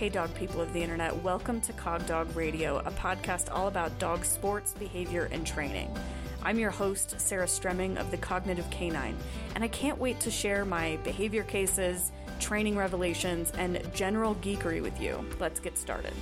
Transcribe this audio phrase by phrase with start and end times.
[0.00, 3.98] Hey, dog people of the internet, welcome to Cog Dog Radio, a podcast all about
[3.98, 5.94] dog sports, behavior, and training.
[6.42, 9.14] I'm your host, Sarah Stremming of the Cognitive Canine,
[9.54, 14.98] and I can't wait to share my behavior cases, training revelations, and general geekery with
[14.98, 15.22] you.
[15.38, 16.14] Let's get started.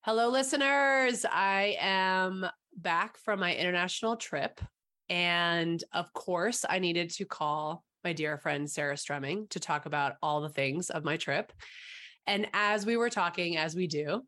[0.00, 1.26] Hello, listeners.
[1.30, 4.58] I am back from my international trip.
[5.08, 10.14] And of course, I needed to call my dear friend Sarah Stremming to talk about
[10.22, 11.52] all the things of my trip.
[12.26, 14.22] And as we were talking, as we do,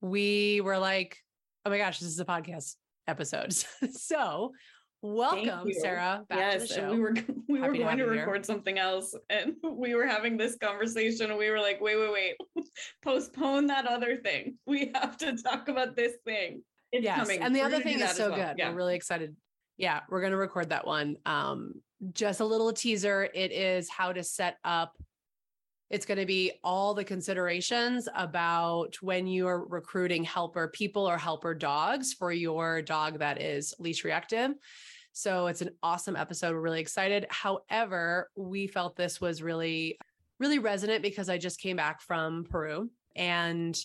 [0.00, 1.16] we were like,
[1.64, 3.52] oh my gosh, this is a podcast episode.
[3.92, 4.52] so
[5.02, 6.24] welcome, Sarah.
[6.28, 7.14] Back yes, and we were
[7.48, 8.44] we Happy were going to, to record here.
[8.44, 12.66] something else, and we were having this conversation, and we were like, wait, wait, wait,
[13.02, 14.56] postpone that other thing.
[14.66, 16.62] We have to talk about this thing.
[16.92, 17.42] It's yes, coming.
[17.42, 18.38] and the we're other thing is so well.
[18.38, 18.58] good.
[18.58, 18.70] Yeah.
[18.70, 19.36] We're really excited.
[19.76, 21.16] Yeah, we're going to record that one.
[21.26, 21.74] Um,
[22.12, 23.28] just a little teaser.
[23.34, 24.96] It is how to set up
[25.88, 31.16] it's going to be all the considerations about when you are recruiting helper people or
[31.16, 34.52] helper dogs for your dog that is leash reactive.
[35.12, 36.54] So it's an awesome episode.
[36.54, 37.26] We're really excited.
[37.30, 39.98] However, we felt this was really,
[40.40, 43.78] really resonant because I just came back from Peru and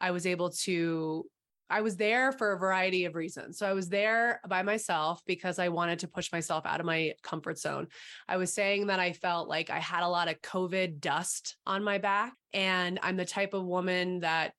[0.00, 1.26] I was able to
[1.70, 3.58] I was there for a variety of reasons.
[3.58, 7.12] So I was there by myself because I wanted to push myself out of my
[7.22, 7.88] comfort zone.
[8.26, 11.84] I was saying that I felt like I had a lot of COVID dust on
[11.84, 12.32] my back.
[12.52, 14.52] And I'm the type of woman that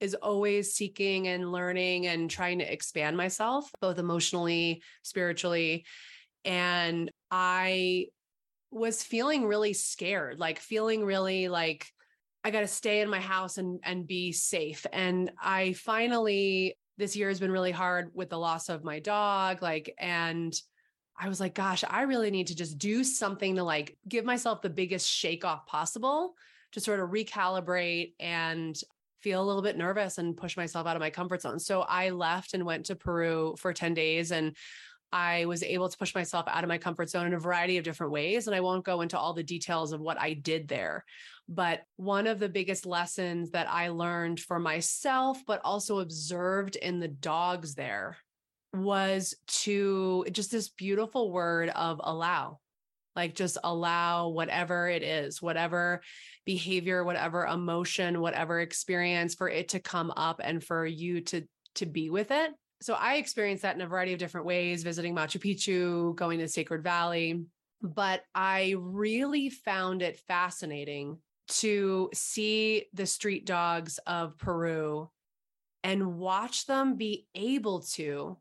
[0.00, 5.84] is always seeking and learning and trying to expand myself, both emotionally, spiritually.
[6.44, 8.06] And I
[8.70, 11.86] was feeling really scared, like feeling really like,
[12.44, 14.86] I got to stay in my house and and be safe.
[14.92, 19.62] And I finally this year has been really hard with the loss of my dog
[19.62, 20.52] like and
[21.20, 24.62] I was like gosh, I really need to just do something to like give myself
[24.62, 26.34] the biggest shake off possible
[26.72, 28.78] to sort of recalibrate and
[29.20, 31.58] feel a little bit nervous and push myself out of my comfort zone.
[31.58, 34.56] So I left and went to Peru for 10 days and
[35.12, 37.84] I was able to push myself out of my comfort zone in a variety of
[37.84, 38.46] different ways.
[38.46, 41.04] And I won't go into all the details of what I did there.
[41.48, 47.00] But one of the biggest lessons that I learned for myself, but also observed in
[47.00, 48.18] the dogs there
[48.74, 52.58] was to just this beautiful word of allow.
[53.16, 56.02] Like just allow whatever it is, whatever
[56.44, 61.86] behavior, whatever emotion, whatever experience for it to come up and for you to to
[61.86, 65.40] be with it so I experienced that in a variety of different ways, visiting Machu
[65.40, 67.44] Picchu, going to Sacred Valley.
[67.82, 71.18] But I really found it fascinating
[71.48, 75.08] to see the street dogs of Peru
[75.82, 78.36] and watch them be able to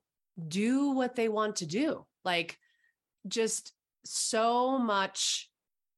[0.48, 2.06] do what they want to do.
[2.26, 2.58] Like
[3.28, 3.74] just
[4.06, 5.50] so much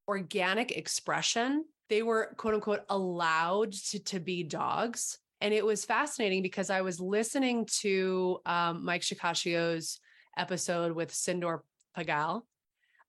[0.08, 1.66] organic expression.
[1.90, 6.82] They were quote unquote allowed to, to be dogs and it was fascinating because I
[6.82, 10.00] was listening to um, Mike Shikashio's
[10.38, 11.60] episode with Sindhoor
[11.98, 12.42] Pangal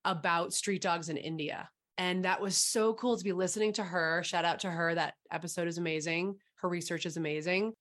[0.04, 1.68] about street dogs in India.
[1.98, 4.22] And that was so cool to be listening to her.
[4.24, 4.94] Shout out to her.
[4.94, 6.36] That episode is amazing.
[6.56, 7.74] Her research is amazing.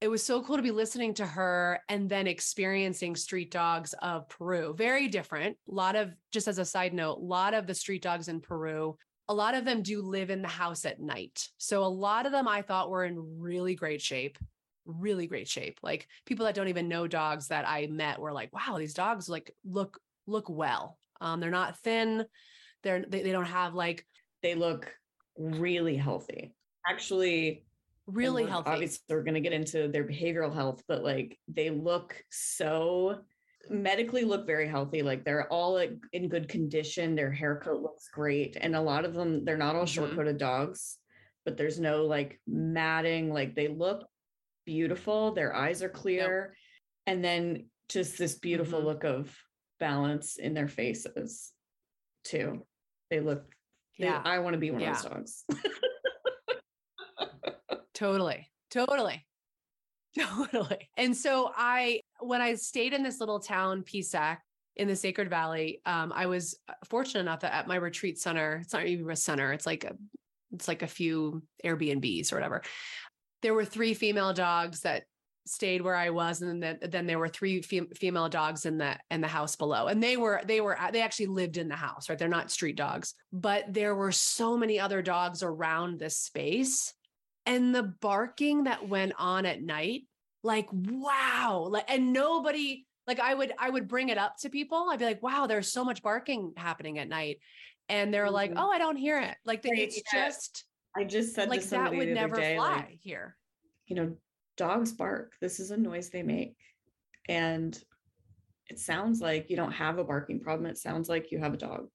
[0.00, 4.28] It was so cool to be listening to her and then experiencing street dogs of
[4.28, 4.74] Peru.
[4.76, 5.56] Very different.
[5.70, 8.40] A lot of, just as a side note, a lot of the street dogs in
[8.40, 8.96] Peru
[9.28, 11.48] a lot of them do live in the house at night.
[11.58, 14.38] So a lot of them I thought were in really great shape,
[14.84, 15.78] really great shape.
[15.82, 19.28] Like people that don't even know dogs that I met were like, wow, these dogs
[19.28, 20.98] like look look well.
[21.20, 22.24] Um, they're not thin.
[22.82, 24.06] They're they, they don't have like
[24.42, 24.94] they look
[25.36, 26.54] really healthy.
[26.88, 27.64] Actually,
[28.06, 28.70] really healthy.
[28.70, 33.18] Obviously, we're going to get into their behavioral health, but like they look so
[33.70, 35.02] medically look very healthy.
[35.02, 35.78] Like they're all
[36.12, 37.14] in good condition.
[37.14, 38.56] Their haircut looks great.
[38.60, 39.92] And a lot of them, they're not all mm-hmm.
[39.92, 40.98] short coated dogs,
[41.44, 43.32] but there's no like matting.
[43.32, 44.04] Like they look
[44.64, 45.32] beautiful.
[45.32, 46.54] Their eyes are clear.
[47.06, 47.14] Yep.
[47.14, 48.88] And then just this beautiful mm-hmm.
[48.88, 49.36] look of
[49.78, 51.52] balance in their faces
[52.24, 52.64] too.
[53.10, 53.44] They look,
[53.96, 54.22] yeah.
[54.22, 54.92] They, I want to be one yeah.
[54.92, 55.44] of those dogs.
[57.94, 58.50] totally.
[58.70, 59.24] Totally.
[60.18, 60.88] Totally.
[60.96, 64.38] And so I when I stayed in this little town, Pisac,
[64.76, 66.58] in the Sacred Valley, um, I was
[66.88, 69.96] fortunate enough that at my retreat center, it's not even a center, it's like a
[70.52, 72.62] it's like a few Airbnbs or whatever.
[73.42, 75.04] There were three female dogs that
[75.46, 78.96] stayed where I was, and then then there were three fem- female dogs in the
[79.10, 82.08] in the house below, and they were they were they actually lived in the house,
[82.08, 82.18] right?
[82.18, 86.92] They're not street dogs, but there were so many other dogs around this space,
[87.46, 90.02] and the barking that went on at night
[90.46, 94.88] like wow like and nobody like I would I would bring it up to people.
[94.90, 97.38] I'd be like, "Wow, there's so much barking happening at night."
[97.88, 98.34] And they're mm-hmm.
[98.34, 100.28] like, "Oh, I don't hear it." Like right, it's yeah.
[100.28, 100.64] just
[100.96, 103.36] I just said like that would never day, fly like, here.
[103.86, 104.16] You know,
[104.56, 105.34] dogs bark.
[105.40, 106.56] This is a noise they make.
[107.28, 107.78] And
[108.68, 110.66] it sounds like you don't have a barking problem.
[110.66, 111.86] It sounds like you have a dog.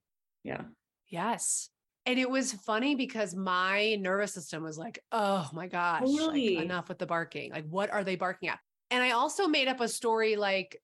[0.44, 0.62] Yeah.
[1.10, 1.70] Yes.
[2.06, 6.90] And it was funny because my nervous system was like, oh my gosh, like, enough
[6.90, 7.52] with the barking.
[7.52, 8.60] Like, what are they barking at?
[8.90, 10.82] And I also made up a story like,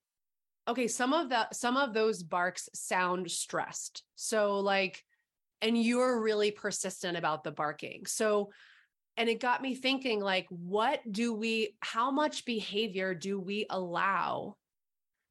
[0.67, 4.03] okay, some of the some of those barks sound stressed.
[4.15, 5.03] So like,
[5.61, 8.05] and you're really persistent about the barking.
[8.05, 8.51] So
[9.17, 14.55] and it got me thinking like what do we how much behavior do we allow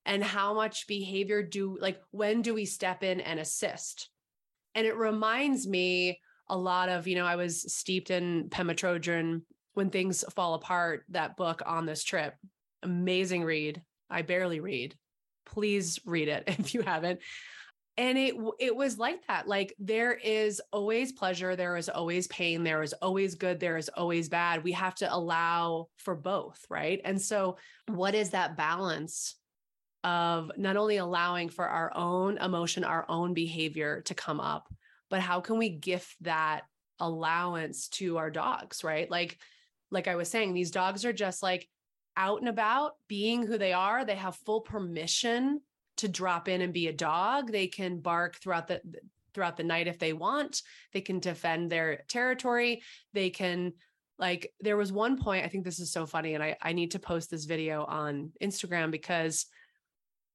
[0.05, 4.11] and how much behavior do like when do we step in and assist
[4.77, 9.43] and it reminds me a lot of you know i was steeped in pema chodron
[9.77, 12.35] when things fall apart that book on this trip.
[12.83, 13.83] Amazing read.
[14.09, 14.97] I barely read.
[15.45, 17.21] Please read it if you haven't.
[17.99, 22.63] And it it was like that like there is always pleasure there is always pain
[22.63, 24.65] there is always good there is always bad.
[24.65, 27.01] We have to allow for both right?
[27.05, 27.59] And so
[27.89, 29.37] what is that balance
[30.07, 34.73] of not only allowing for our own emotion our own behavior to come up
[35.11, 36.63] but how can we gift that
[37.01, 39.39] allowance to our dogs right like
[39.91, 41.69] like i was saying these dogs are just like
[42.17, 45.61] out and about being who they are they have full permission
[45.97, 47.51] to drop in and be a dog.
[47.51, 48.81] They can bark throughout the
[49.35, 50.63] throughout the night if they want.
[50.93, 52.83] They can defend their territory.
[53.13, 53.73] They can
[54.19, 56.93] like there was one point I think this is so funny and I I need
[56.93, 59.47] to post this video on Instagram because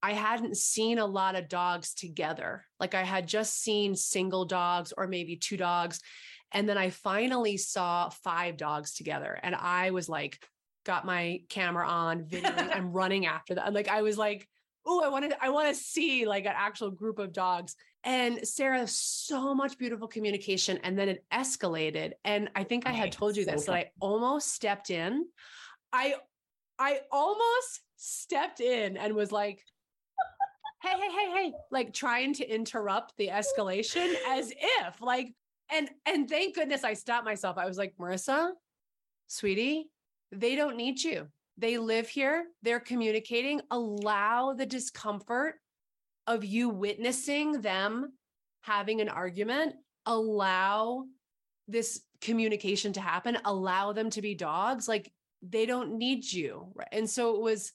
[0.03, 2.65] I hadn't seen a lot of dogs together.
[2.79, 5.99] Like I had just seen single dogs or maybe two dogs
[6.51, 10.43] and then I finally saw five dogs together and I was like
[10.83, 13.73] got my camera on videoing I'm running after them.
[13.73, 14.47] Like I was like
[14.85, 17.75] oh, I wanted, I want to see like an actual group of dogs.
[18.03, 20.79] And Sarah, so much beautiful communication.
[20.83, 22.13] And then it escalated.
[22.23, 25.27] And I think I had told you this, that I almost stepped in.
[25.93, 26.15] I
[26.79, 29.63] I almost stepped in and was like,
[30.81, 35.33] hey, hey, hey, hey, like trying to interrupt the escalation as if like,
[35.71, 37.57] and and thank goodness I stopped myself.
[37.57, 38.51] I was like, Marissa,
[39.27, 39.89] sweetie,
[40.31, 41.27] they don't need you.
[41.57, 43.61] They live here, they're communicating.
[43.69, 45.55] Allow the discomfort
[46.27, 48.13] of you witnessing them
[48.61, 49.75] having an argument.
[50.05, 51.05] Allow
[51.67, 53.37] this communication to happen.
[53.45, 54.87] Allow them to be dogs.
[54.87, 55.11] Like
[55.41, 56.73] they don't need you.
[56.91, 57.71] And so it was,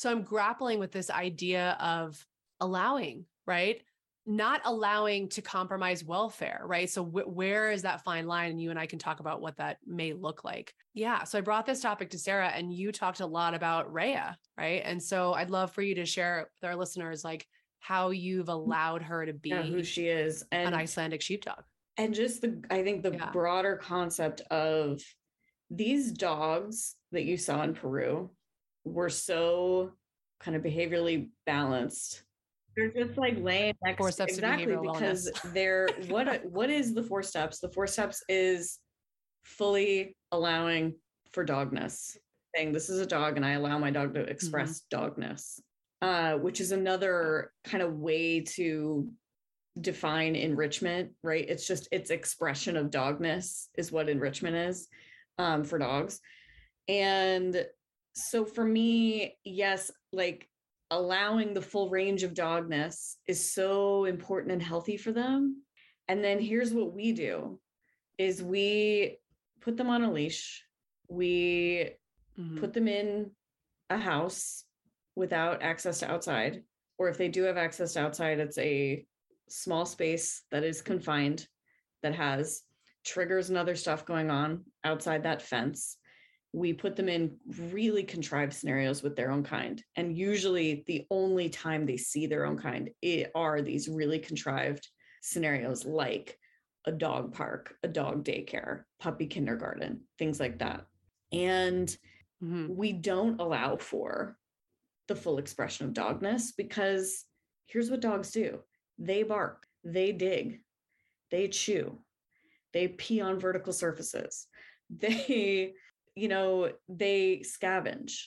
[0.00, 2.26] so I'm grappling with this idea of
[2.58, 3.82] allowing, right?
[4.26, 6.88] not allowing to compromise welfare, right?
[6.88, 8.52] So wh- where is that fine line?
[8.52, 10.72] And you and I can talk about what that may look like.
[10.94, 11.24] Yeah.
[11.24, 14.82] So I brought this topic to Sarah and you talked a lot about Rhea, right?
[14.84, 17.44] And so I'd love for you to share with our listeners like
[17.80, 18.52] how you've mm.
[18.52, 21.64] allowed her to be yeah, who she is and an Icelandic sheepdog.
[21.96, 23.30] And just the I think the yeah.
[23.32, 25.02] broader concept of
[25.70, 28.30] these dogs that you saw in Peru
[28.84, 29.92] were so
[30.40, 32.22] kind of behaviorally balanced
[32.76, 37.22] they're just like laying next four steps exactly because they're what what is the four
[37.22, 37.58] steps?
[37.58, 38.78] The four steps is
[39.44, 40.94] fully allowing
[41.32, 42.16] for dogness.
[42.54, 45.22] Saying this is a dog and I allow my dog to express mm-hmm.
[45.22, 45.60] dogness.
[46.02, 49.06] Uh, which is another kind of way to
[49.78, 51.46] define enrichment, right?
[51.46, 54.88] It's just its expression of dogness is what enrichment is
[55.36, 56.20] um, for dogs.
[56.88, 57.66] And
[58.12, 60.48] so for me, yes, like
[60.90, 65.62] allowing the full range of dogness is so important and healthy for them.
[66.08, 67.60] And then here's what we do
[68.18, 69.18] is we
[69.60, 70.64] put them on a leash.
[71.08, 71.90] We
[72.38, 72.58] mm-hmm.
[72.58, 73.30] put them in
[73.88, 74.64] a house
[75.14, 76.64] without access to outside.
[76.98, 79.06] Or if they do have access to outside, it's a
[79.48, 81.46] small space that is confined
[82.02, 82.62] that has
[83.04, 85.96] triggers and other stuff going on outside that fence
[86.52, 87.36] we put them in
[87.70, 89.82] really contrived scenarios with their own kind.
[89.96, 92.90] And usually the only time they see their own kind
[93.34, 94.88] are these really contrived
[95.22, 96.38] scenarios like
[96.86, 100.86] a dog park, a dog daycare, puppy kindergarten, things like that.
[101.32, 101.88] And
[102.42, 102.74] mm-hmm.
[102.74, 104.36] we don't allow for
[105.06, 107.24] the full expression of dogness because
[107.66, 108.60] here's what dogs do
[108.98, 110.60] they bark, they dig,
[111.30, 111.98] they chew,
[112.72, 114.46] they pee on vertical surfaces,
[114.90, 115.74] they
[116.14, 118.24] you know, they scavenge.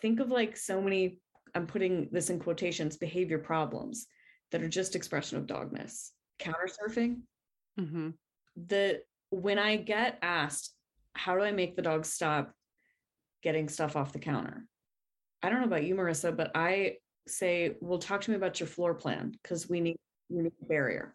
[0.00, 1.18] Think of like so many,
[1.54, 4.06] I'm putting this in quotations, behavior problems
[4.50, 6.10] that are just expression of dogness.
[6.38, 7.20] Counter surfing.
[7.78, 8.10] Mm-hmm.
[8.68, 10.74] The when I get asked,
[11.14, 12.52] how do I make the dog stop
[13.42, 14.66] getting stuff off the counter?
[15.42, 18.66] I don't know about you, Marissa, but I say, well, talk to me about your
[18.66, 19.96] floor plan because we need,
[20.28, 21.14] we need a barrier.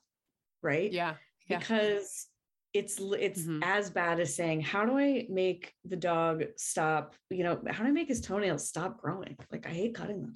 [0.64, 0.92] Right.
[0.92, 1.14] Yeah.
[1.48, 1.60] yeah.
[1.60, 2.28] Because
[2.78, 3.64] it's it's mm-hmm.
[3.64, 7.90] as bad as saying how do i make the dog stop you know how do
[7.90, 10.34] i make his toenails stop growing like i hate cutting them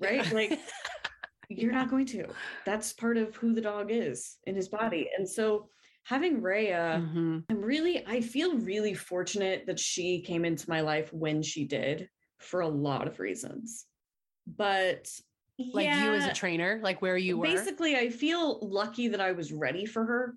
[0.00, 0.34] right yeah.
[0.34, 0.58] like
[1.48, 2.24] you're not going to
[2.64, 5.68] that's part of who the dog is in his body and so
[6.04, 7.38] having Rhea, mm-hmm.
[7.48, 12.08] I'm really, I feel really fortunate that she came into my life when she did
[12.38, 13.86] for a lot of reasons.
[14.46, 15.08] But
[15.72, 17.44] like yeah, you as a trainer, like where you were?
[17.44, 20.34] Basically, I feel lucky that I was ready for her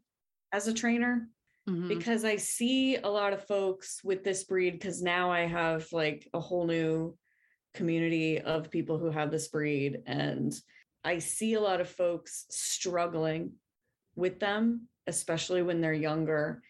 [0.55, 1.27] as a trainer
[1.69, 1.87] mm-hmm.
[1.87, 6.27] because I see a lot of folks with this breed because now I have like
[6.33, 7.17] a whole new
[7.73, 10.53] community of people who have this breed and
[11.03, 13.53] I see a lot of folks struggling
[14.15, 16.61] with them especially when they're younger.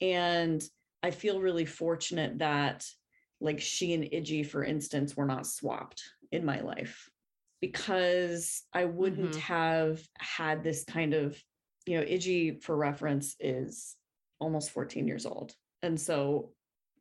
[0.00, 0.62] And
[1.02, 2.86] I feel really fortunate that
[3.40, 7.08] like she and Iggy, for instance, were not swapped in my life
[7.60, 9.40] because I wouldn't mm-hmm.
[9.40, 11.40] have had this kind of,
[11.86, 13.96] you know, Iggy, for reference, is
[14.38, 15.54] almost 14 years old.
[15.82, 16.50] And so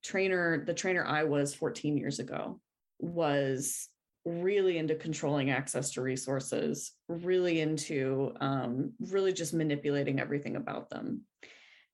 [0.04, 2.60] trainer, the trainer I was 14 years ago
[3.00, 3.88] was
[4.26, 11.22] really into controlling access to resources, really into um, really just manipulating everything about them.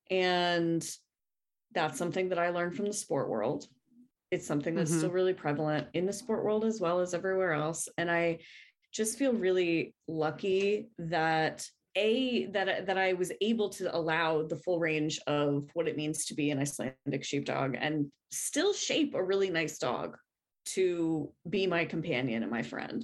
[0.09, 0.87] And
[1.73, 3.67] that's something that I learned from the sport world.
[4.31, 4.99] It's something that's mm-hmm.
[4.99, 7.87] still really prevalent in the sport world as well as everywhere else.
[7.97, 8.39] And I
[8.91, 14.79] just feel really lucky that a that that I was able to allow the full
[14.79, 19.49] range of what it means to be an Icelandic sheepdog and still shape a really
[19.49, 20.15] nice dog
[20.65, 23.03] to be my companion and my friend.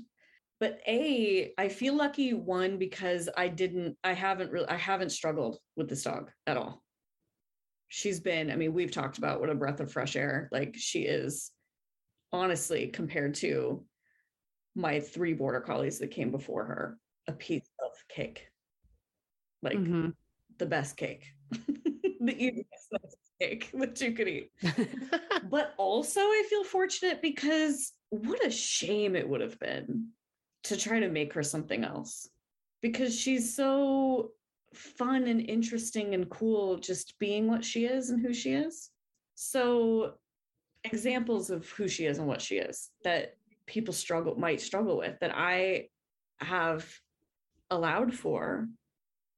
[0.59, 5.57] But a i feel lucky one because i didn't i haven't really i haven't struggled
[5.75, 6.83] with this dog at all.
[7.89, 11.01] She's been i mean we've talked about what a breath of fresh air like she
[11.01, 11.51] is
[12.31, 13.83] honestly compared to
[14.75, 16.97] my three border collies that came before her
[17.27, 18.47] a piece of cake
[19.63, 20.09] like mm-hmm.
[20.59, 21.33] the best cake
[22.25, 24.51] the easiest cake that you could eat.
[25.49, 30.09] but also, I feel fortunate because what a shame it would have been
[30.65, 32.29] to try to make her something else
[32.81, 34.31] because she's so
[34.73, 38.89] fun and interesting and cool just being what she is and who she is.
[39.35, 40.13] So,
[40.83, 45.17] examples of who she is and what she is that people struggle might struggle with
[45.21, 45.87] that I
[46.39, 46.85] have
[47.71, 48.67] allowed for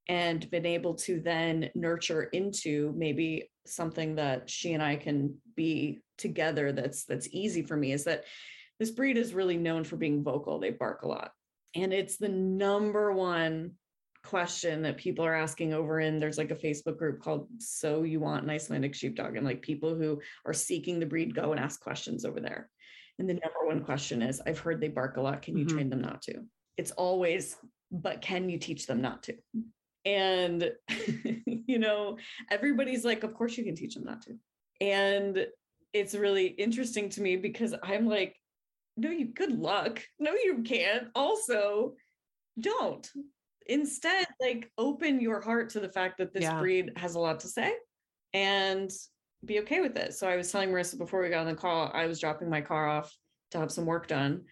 [0.08, 6.02] and been able to then nurture into maybe something that she and I can be
[6.18, 8.24] together that's that's easy for me is that
[8.80, 10.60] this breed is really known for being vocal.
[10.60, 11.32] They bark a lot.
[11.76, 13.72] And it's the number one
[14.24, 18.20] question that people are asking over in there's like a facebook group called so you
[18.20, 21.80] want an icelandic sheepdog and like people who are seeking the breed go and ask
[21.80, 22.70] questions over there.
[23.20, 25.42] And the number one question is i've heard they bark a lot.
[25.42, 25.76] Can you mm-hmm.
[25.76, 26.44] train them not to?
[26.78, 27.56] It's always
[27.92, 29.36] but can you teach them not to
[30.06, 30.72] and,
[31.46, 32.18] you know,
[32.52, 34.38] everybody's like, of course you can teach them not to.
[34.82, 35.48] And
[35.94, 38.36] it's really interesting to me because I'm like,
[38.98, 40.02] no, you good luck.
[40.20, 41.08] No, you can't.
[41.16, 41.96] Also,
[42.60, 43.10] don't.
[43.68, 46.60] Instead, like open your heart to the fact that this yeah.
[46.60, 47.74] breed has a lot to say
[48.34, 48.92] and
[49.44, 50.14] be okay with it.
[50.14, 52.62] So I was telling Marissa before we got on the call, I was dropping my
[52.62, 53.16] car off
[53.52, 54.44] to have some work done.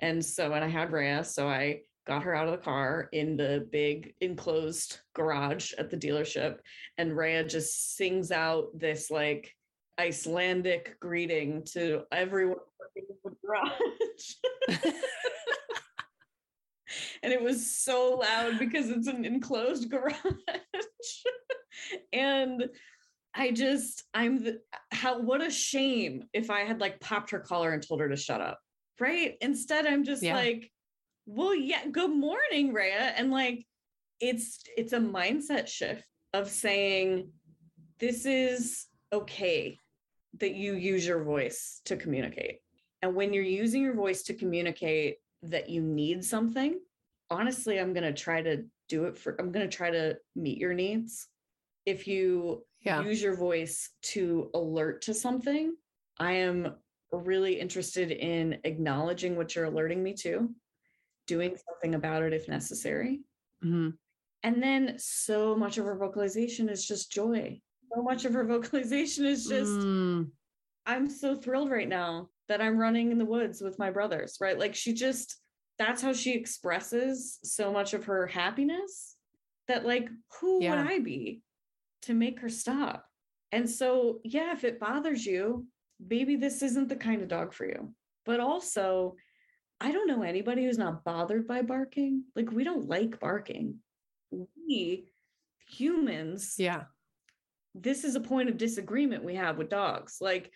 [0.00, 3.36] And so, and I had Rhea, so I got her out of the car in
[3.36, 6.56] the big enclosed garage at the dealership.
[6.98, 9.54] And Rhea just sings out this like
[9.98, 12.58] Icelandic greeting to everyone
[12.96, 14.34] in the garage.
[17.22, 20.14] and it was so loud because it's an enclosed garage.
[22.12, 22.68] and
[23.34, 27.72] I just, I'm the, how, what a shame if I had like popped her collar
[27.72, 28.58] and told her to shut up.
[29.00, 29.36] Right.
[29.40, 30.36] Instead, I'm just yeah.
[30.36, 30.70] like,
[31.26, 33.66] well, yeah, good morning, Rhea And like
[34.20, 37.30] it's it's a mindset shift of saying
[37.98, 39.78] this is okay
[40.38, 42.58] that you use your voice to communicate.
[43.02, 46.80] And when you're using your voice to communicate that you need something,
[47.30, 50.58] honestly, I'm going to try to do it for I'm going to try to meet
[50.58, 51.28] your needs.
[51.84, 53.02] If you yeah.
[53.02, 55.74] use your voice to alert to something,
[56.18, 56.76] I am
[57.10, 60.48] really interested in acknowledging what you're alerting me to
[61.26, 63.20] doing something about it if necessary.
[63.64, 63.90] Mm-hmm.
[64.42, 67.60] And then so much of her vocalization is just joy.
[67.94, 70.28] So much of her vocalization is just, mm.
[70.86, 74.58] I'm so thrilled right now that I'm running in the woods with my brothers, right?
[74.58, 75.36] Like she just,
[75.78, 79.16] that's how she expresses so much of her happiness
[79.68, 80.08] that, like,
[80.40, 80.70] who yeah.
[80.70, 81.42] would I be
[82.02, 83.06] to make her stop?
[83.52, 85.66] And so, yeah, if it bothers you,
[86.08, 87.94] maybe this isn't the kind of dog for you.
[88.24, 89.16] But also,
[89.82, 92.22] I don't know anybody who's not bothered by barking.
[92.36, 93.78] Like we don't like barking.
[94.30, 95.08] We
[95.68, 96.84] humans, yeah.
[97.74, 100.18] This is a point of disagreement we have with dogs.
[100.20, 100.52] Like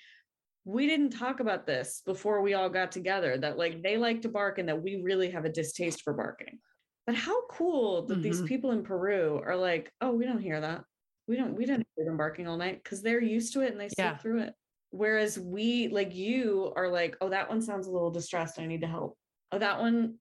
[0.64, 4.28] we didn't talk about this before we all got together that like they like to
[4.28, 6.60] bark and that we really have a distaste for barking.
[7.04, 8.22] But how cool that mm-hmm.
[8.22, 10.84] these people in Peru are like, oh, we don't hear that.
[11.26, 13.80] We don't, we don't hear them barking all night because they're used to it and
[13.80, 14.54] they sleep through it.
[14.90, 18.58] Whereas we, like you, are like, oh, that one sounds a little distressed.
[18.58, 19.18] I need to help.
[19.52, 20.14] Oh, that one,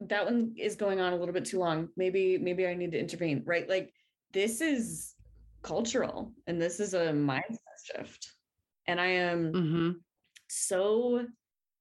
[0.00, 1.88] that one is going on a little bit too long.
[1.96, 3.42] Maybe, maybe I need to intervene.
[3.46, 3.68] Right.
[3.68, 3.92] Like
[4.32, 5.14] this is
[5.62, 8.32] cultural and this is a mindset shift.
[8.86, 9.90] And I am mm-hmm.
[10.48, 11.26] so,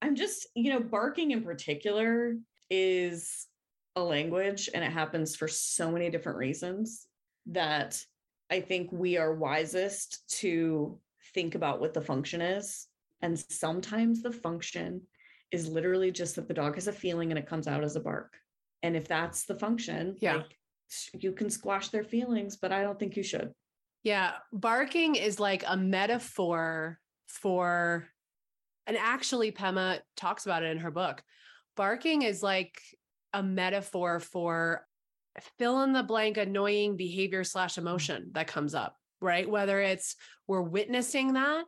[0.02, 2.36] I'm just, you know, barking in particular
[2.70, 3.48] is
[3.96, 7.08] a language and it happens for so many different reasons
[7.48, 8.02] that
[8.50, 11.00] I think we are wisest to
[11.34, 12.88] think about what the function is.
[13.22, 15.02] And sometimes the function
[15.52, 18.00] is literally just that the dog has a feeling and it comes out as a
[18.00, 18.34] bark.
[18.84, 20.38] And if that's the function, yeah.
[20.38, 20.56] Like,
[21.14, 23.52] you can squash their feelings, but I don't think you should.
[24.04, 24.34] Yeah.
[24.52, 28.08] Barking is like a metaphor for,
[28.88, 31.22] and actually, Pema talks about it in her book.
[31.76, 32.82] Barking is like
[33.34, 34.86] a metaphor for
[35.58, 39.50] fill in the blank annoying behavior slash emotion that comes up, right?
[39.50, 40.16] Whether it's
[40.48, 41.66] we're witnessing that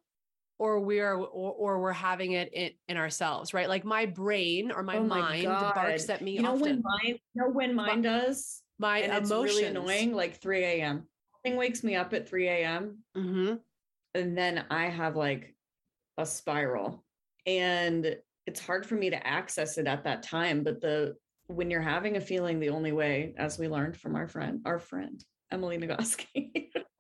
[0.60, 3.68] or we're or, or we're having it in, in, ourselves, right?
[3.68, 5.76] Like my brain or my, oh my mind God.
[5.76, 6.34] barks at me.
[6.34, 6.62] You know often.
[6.62, 9.32] when mine, you know when mine does my and emotions.
[9.32, 11.08] It's really annoying, like 3 a.m.
[11.44, 13.00] Thing wakes me up at 3 a.m.
[13.18, 13.56] Mm-hmm.
[14.14, 15.56] And then I have like
[16.18, 17.04] a spiral.
[17.46, 20.64] And it's hard for me to access it at that time.
[20.64, 21.16] But the
[21.48, 24.80] when you're having a feeling, the only way, as we learned from our friend, our
[24.80, 26.70] friend, Emily Nagoski,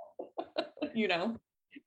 [0.95, 1.37] you know,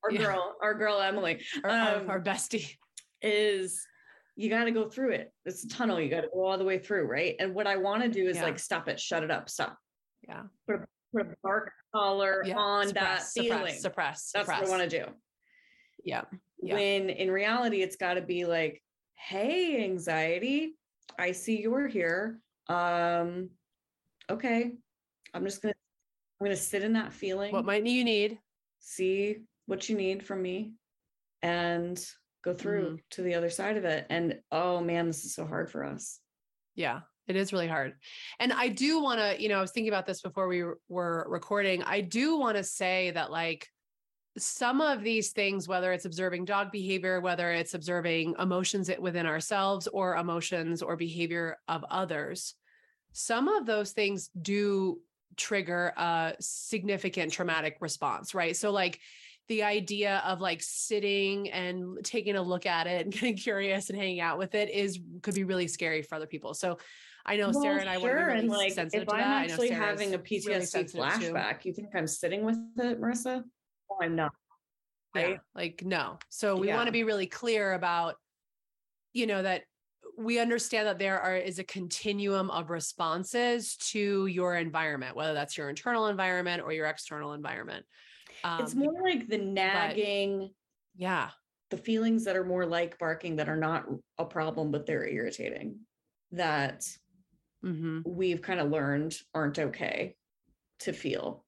[0.03, 0.23] our yeah.
[0.23, 2.77] girl, our girl Emily, our, um, our, our bestie,
[3.23, 3.81] is
[4.37, 5.33] you got to go through it.
[5.45, 6.01] It's a tunnel.
[6.01, 7.37] You got to go all the way through, right?
[7.39, 8.45] And what I want to do is yeah.
[8.45, 9.79] like stop it, shut it up, stop.
[10.27, 10.43] Yeah.
[10.67, 12.57] Put a, put a bark collar yeah.
[12.57, 13.75] on suppress, that feeling.
[13.75, 14.31] Suppress, suppress.
[14.35, 14.61] That's suppress.
[14.61, 15.13] what I want to do.
[16.05, 16.23] Yeah.
[16.61, 16.75] yeah.
[16.75, 18.83] When in reality, it's got to be like,
[19.17, 20.77] hey, anxiety,
[21.19, 22.41] I see you're here.
[22.69, 23.51] Um,
[24.29, 24.73] okay.
[25.33, 25.75] I'm just gonna
[26.41, 27.53] I'm gonna sit in that feeling.
[27.53, 28.39] What might you need?
[28.87, 30.75] See what you need from me
[31.43, 31.99] and
[32.45, 32.97] go through mm-hmm.
[33.13, 34.07] to the other side of it.
[34.11, 36.21] And oh man, this is so hard for us.
[36.75, 37.95] Yeah, it is really hard.
[38.39, 41.27] And I do want to, you know, I was thinking about this before we were
[41.29, 41.83] recording.
[41.83, 43.69] I do want to say that, like,
[44.37, 49.87] some of these things, whether it's observing dog behavior, whether it's observing emotions within ourselves
[49.87, 52.55] or emotions or behavior of others,
[53.13, 54.99] some of those things do
[55.37, 58.57] trigger a significant traumatic response, right?
[58.57, 59.01] So, like,
[59.49, 63.99] the idea of like sitting and taking a look at it and getting curious and
[63.99, 66.55] hanging out with it is could be really scary for other people.
[66.55, 66.79] So
[67.27, 68.03] I know well, Sarah and I sure.
[68.03, 69.51] want be really and like, sensitive if to I'm that.
[69.51, 71.69] actually having a PTSD really flashback, too.
[71.69, 73.43] you think I'm sitting with it, Marissa?
[73.91, 74.33] Oh, I'm not.
[75.15, 75.31] Right?
[75.31, 76.19] Yeah, like no.
[76.29, 76.77] So we yeah.
[76.77, 78.17] want to be really clear about,
[79.13, 79.63] you know, that
[80.17, 85.57] we understand that there are is a continuum of responses to your environment, whether that's
[85.57, 87.85] your internal environment or your external environment.
[88.43, 90.41] Um, it's more like the nagging.
[90.41, 90.51] But,
[90.97, 91.31] yeah.
[91.71, 93.87] The feelings that are more like barking that are not
[94.19, 95.81] a problem, but they're irritating
[96.33, 96.87] that
[97.65, 98.01] mm-hmm.
[98.05, 100.15] we've kind of learned aren't okay
[100.81, 101.45] to feel.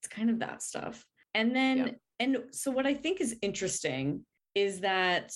[0.00, 1.04] It's kind of that stuff.
[1.34, 1.98] And then, yep.
[2.20, 5.32] and so what I think is interesting is that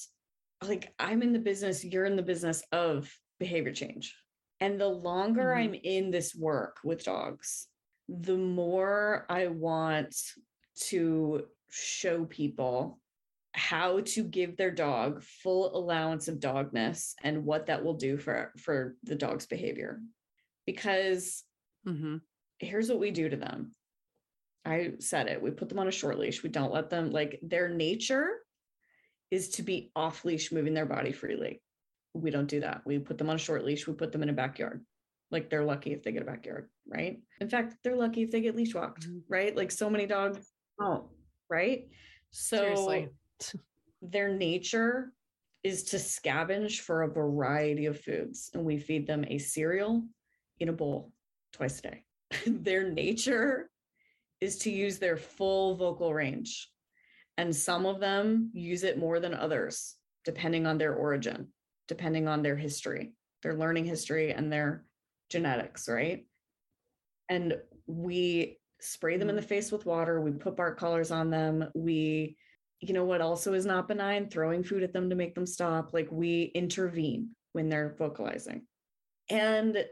[0.66, 4.14] like I'm in the business, you're in the business of behavior change.
[4.60, 5.60] And the longer mm-hmm.
[5.60, 7.68] I'm in this work with dogs,
[8.08, 10.14] the more I want
[10.88, 12.98] to show people
[13.52, 18.52] how to give their dog full allowance of dogness and what that will do for
[18.56, 20.00] for the dog's behavior
[20.64, 21.42] because
[21.86, 22.16] mm-hmm.
[22.58, 23.72] here's what we do to them
[24.64, 27.40] i said it we put them on a short leash we don't let them like
[27.42, 28.28] their nature
[29.30, 31.60] is to be off leash moving their body freely.
[32.14, 32.82] We don't do that.
[32.84, 33.86] We put them on a short leash.
[33.86, 34.84] We put them in a backyard.
[35.30, 37.20] Like they're lucky if they get a backyard right?
[37.40, 39.18] In fact they're lucky if they get leash walked mm-hmm.
[39.28, 39.54] right?
[39.54, 41.04] Like so many dogs don't
[41.50, 41.88] right?
[42.30, 43.08] So
[44.02, 45.12] their nature
[45.64, 50.04] is to scavenge for a variety of foods, and we feed them a cereal
[50.60, 51.10] in a bowl
[51.52, 52.04] twice a day.
[52.46, 53.70] their nature
[54.40, 56.68] is to use their full vocal range,
[57.38, 61.48] and some of them use it more than others, depending on their origin,
[61.86, 63.12] depending on their history,
[63.44, 64.84] their learning history, and their
[65.30, 66.26] genetics, right?
[67.28, 69.48] And we spray them in the mm-hmm.
[69.48, 72.36] face with water, we put bark collars on them, we
[72.80, 75.92] you know what also is not benign throwing food at them to make them stop
[75.92, 78.62] like we intervene when they're vocalizing.
[79.30, 79.84] And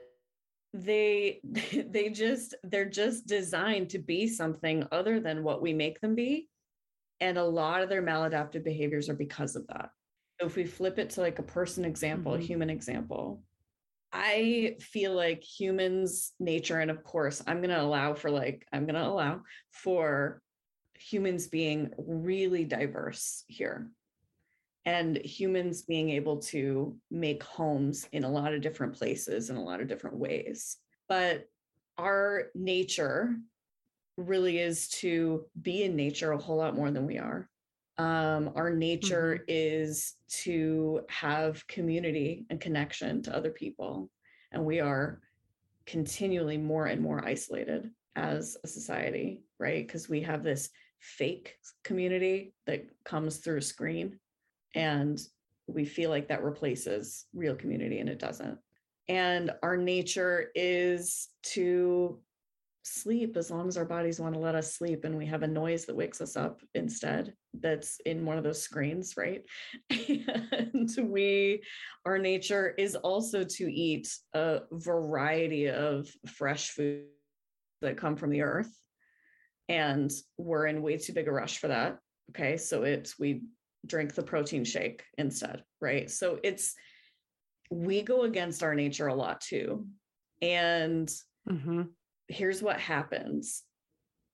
[0.73, 1.41] they
[1.89, 6.49] they just they're just designed to be something other than what we make them be
[7.21, 9.91] and a lot of their maladaptive behaviors are because of that
[10.41, 12.43] so if we flip it to like a person example mm-hmm.
[12.43, 13.43] a human example
[14.13, 18.87] i feel like humans nature and of course i'm going to allow for like i'm
[18.87, 20.41] going to allow for
[20.99, 23.91] humans being really diverse here
[24.87, 29.63] and humans being able to make homes in a lot of different places in a
[29.63, 30.77] lot of different ways.
[31.09, 31.49] But
[31.99, 33.35] our nature
[34.17, 37.49] really is to be in nature a whole lot more than we are.
[37.99, 39.45] Um, our nature mm-hmm.
[39.49, 44.11] is to have community and connection to other people.
[44.53, 45.21] And we are
[45.87, 49.87] continually more and more isolated as a society, right?
[49.87, 54.19] Because we have this fake community that comes through a screen
[54.75, 55.21] and
[55.69, 58.59] we feel like that replaces real community and it doesn't
[59.09, 62.19] and our nature is to
[62.87, 65.47] sleep as long as our bodies want to let us sleep and we have a
[65.47, 69.43] noise that wakes us up instead that's in one of those screens right
[69.91, 71.63] and we
[72.05, 77.05] our nature is also to eat a variety of fresh food
[77.83, 78.73] that come from the earth
[79.69, 81.99] and we're in way too big a rush for that
[82.31, 83.43] okay so it's we
[83.87, 86.11] drink the protein shake instead, right?
[86.11, 86.75] So it's,
[87.71, 89.87] we go against our nature a lot too.
[90.43, 91.09] And
[91.49, 91.83] mm-hmm.
[92.29, 93.63] Here's what happens.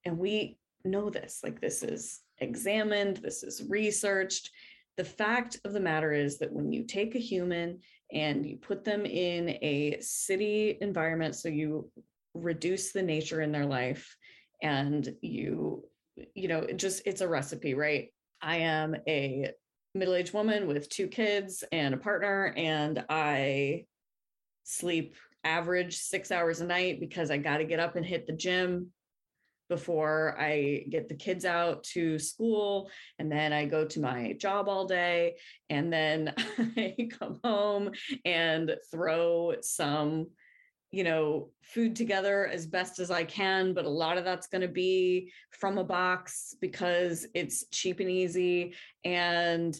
[0.04, 4.50] And we know this, like this is examined, this is researched.
[4.96, 7.80] The fact of the matter is that when you take a human
[8.12, 11.90] and you put them in a city environment, so you
[12.34, 14.16] reduce the nature in their life
[14.62, 15.84] and you,
[16.34, 18.12] you know, just it's a recipe, right?
[18.40, 19.50] I am a
[19.94, 23.86] middle aged woman with two kids and a partner, and I
[24.64, 28.32] sleep average six hours a night because I got to get up and hit the
[28.32, 28.88] gym
[29.68, 32.90] before I get the kids out to school.
[33.18, 35.36] And then I go to my job all day.
[35.70, 36.34] And then
[36.76, 37.90] I come home
[38.24, 40.26] and throw some
[40.92, 44.60] you know, food together as best as I can, but a lot of that's going
[44.60, 48.74] to be from a box because it's cheap and easy.
[49.02, 49.74] And,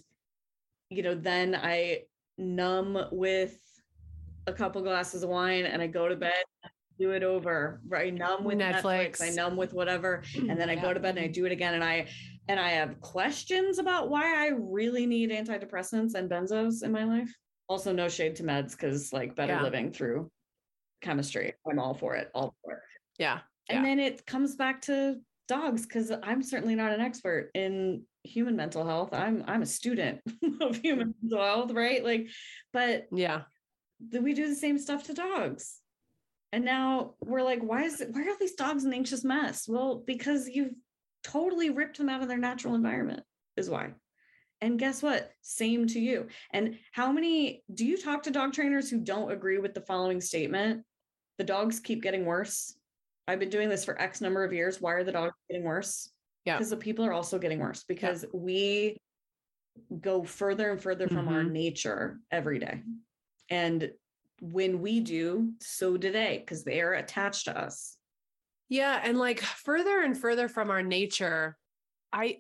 [0.88, 2.04] you know, then I
[2.38, 3.58] numb with
[4.46, 6.32] a couple glasses of wine and I go to bed,
[6.98, 8.12] do it over, right?
[8.12, 9.18] Numb with Netflix.
[9.18, 10.22] Netflix I numb with whatever.
[10.36, 10.82] And then I yeah.
[10.82, 11.74] go to bed and I do it again.
[11.74, 12.08] And I,
[12.48, 17.32] and I have questions about why I really need antidepressants and benzos in my life.
[17.68, 19.62] Also, no shade to meds because like better yeah.
[19.62, 20.30] living through
[21.00, 21.54] chemistry.
[21.68, 22.30] I'm all for it.
[22.34, 22.78] All for it.
[23.18, 23.40] Yeah.
[23.68, 23.90] And yeah.
[23.90, 25.16] then it comes back to
[25.48, 29.12] dogs because I'm certainly not an expert in human mental health.
[29.12, 30.20] I'm I'm a student
[30.60, 32.04] of human mental health, right?
[32.04, 32.28] Like,
[32.72, 33.42] but yeah,
[34.20, 35.78] we do the same stuff to dogs.
[36.52, 39.66] And now we're like, why is it why are these dogs an anxious mess?
[39.66, 40.74] Well, because you've
[41.24, 43.22] totally ripped them out of their natural environment,
[43.56, 43.92] is why.
[44.60, 45.30] And guess what?
[45.40, 46.28] Same to you.
[46.52, 50.20] And how many do you talk to dog trainers who don't agree with the following
[50.20, 50.84] statement?
[51.38, 52.76] the dogs keep getting worse.
[53.26, 54.80] I've been doing this for X number of years.
[54.80, 56.10] Why are the dogs getting worse?
[56.44, 56.56] Yeah.
[56.56, 58.30] Because the people are also getting worse because yeah.
[58.32, 58.96] we
[60.00, 61.34] go further and further from mm-hmm.
[61.34, 62.82] our nature every day.
[63.52, 63.90] And
[64.40, 67.98] when we do, so do they, because they are attached to us.
[68.70, 68.98] Yeah.
[69.04, 71.58] And like further and further from our nature,
[72.12, 72.38] I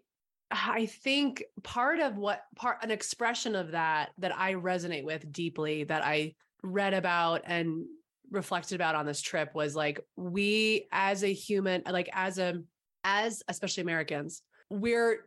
[0.50, 5.84] I think part of what part an expression of that that I resonate with deeply
[5.84, 7.84] that I read about and
[8.30, 12.62] reflected about on this trip was like we as a human like as a
[13.04, 15.26] as especially Americans we're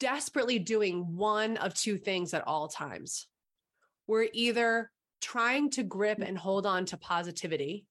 [0.00, 3.26] desperately doing one of two things at all times
[4.06, 7.84] we're either trying to grip and hold on to positivity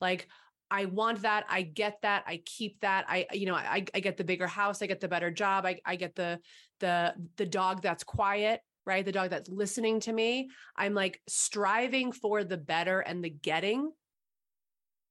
[0.00, 0.28] like
[0.70, 1.46] I want that.
[1.48, 2.24] I get that.
[2.26, 3.06] I keep that.
[3.08, 4.82] I, you know, I, I get the bigger house.
[4.82, 5.64] I get the better job.
[5.64, 6.40] I, I get the,
[6.80, 9.04] the, the dog that's quiet right?
[9.04, 10.48] The dog that's listening to me.
[10.74, 13.92] I'm like striving for the better and the getting,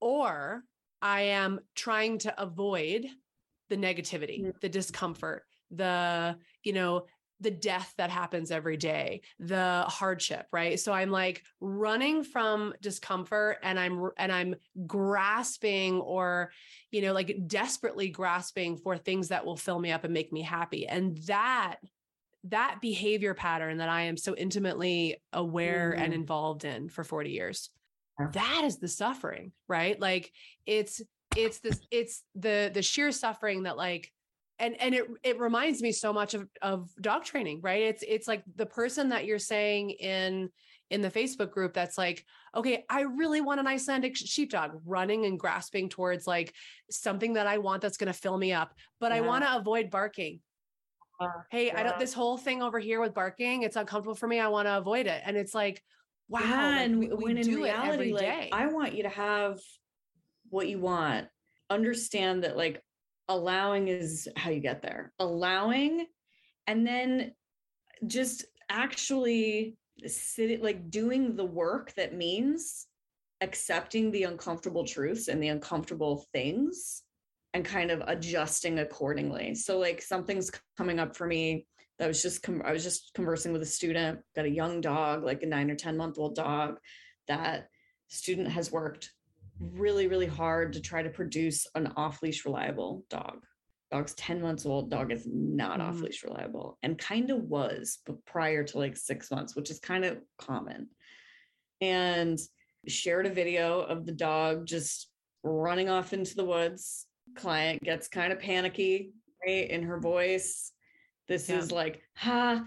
[0.02, 0.64] or
[1.00, 3.06] I am trying to avoid
[3.70, 4.50] the negativity, mm-hmm.
[4.62, 7.06] the discomfort, the, you know,
[7.40, 10.80] the death that happens every day, the hardship, right?
[10.80, 16.52] So I'm like running from discomfort and I'm and I'm grasping or
[16.92, 20.42] you know like desperately grasping for things that will fill me up and make me
[20.42, 20.88] happy.
[20.88, 21.78] And that
[22.46, 26.04] that behavior pattern that I am so intimately aware mm-hmm.
[26.04, 27.70] and involved in for 40 years.
[28.34, 30.00] That is the suffering, right?
[30.00, 30.32] Like
[30.66, 31.02] it's
[31.36, 34.12] it's this it's the the sheer suffering that like
[34.60, 37.84] and and it it reminds me so much of of dog training right?
[37.84, 40.50] It's it's like the person that you're saying in
[40.90, 42.24] in the facebook group that's like
[42.56, 46.54] okay i really want an icelandic sheepdog running and grasping towards like
[46.90, 49.18] something that i want that's going to fill me up but yeah.
[49.18, 50.40] i want to avoid barking.
[51.20, 51.78] Uh, hey yeah.
[51.78, 54.66] i don't this whole thing over here with barking it's uncomfortable for me i want
[54.66, 55.22] to avoid it.
[55.26, 55.84] And it's like
[56.30, 59.60] wow yeah, and we, we when in reality like i want you to have
[60.50, 61.28] what you want.
[61.70, 62.82] Understand that like
[63.30, 65.14] allowing is how you get there.
[65.20, 66.06] Allowing
[66.68, 67.34] and then
[68.06, 72.88] just actually sitting like doing the work that means
[73.42, 77.04] accepting the uncomfortable truths and the uncomfortable things
[77.54, 79.56] and kind of adjusting accordingly.
[79.56, 81.66] So like something's coming up for me
[82.00, 85.24] that was just com- i was just conversing with a student got a young dog
[85.24, 86.78] like a nine or ten month old dog
[87.28, 87.68] that
[88.08, 89.12] student has worked
[89.60, 93.40] really, really hard to try to produce an off leash reliable dog.
[93.92, 95.90] Dog's 10 months old, dog is not mm-hmm.
[95.90, 99.80] off leash reliable and kind of was, but prior to like six months, which is
[99.80, 100.90] kind of common.
[101.80, 102.38] And
[102.88, 105.10] shared a video of the dog just
[105.44, 107.06] running off into the woods.
[107.36, 109.12] Client gets kind of panicky,
[109.46, 109.70] right?
[109.70, 110.72] In her voice.
[111.28, 111.58] This yeah.
[111.58, 112.64] is like, ha,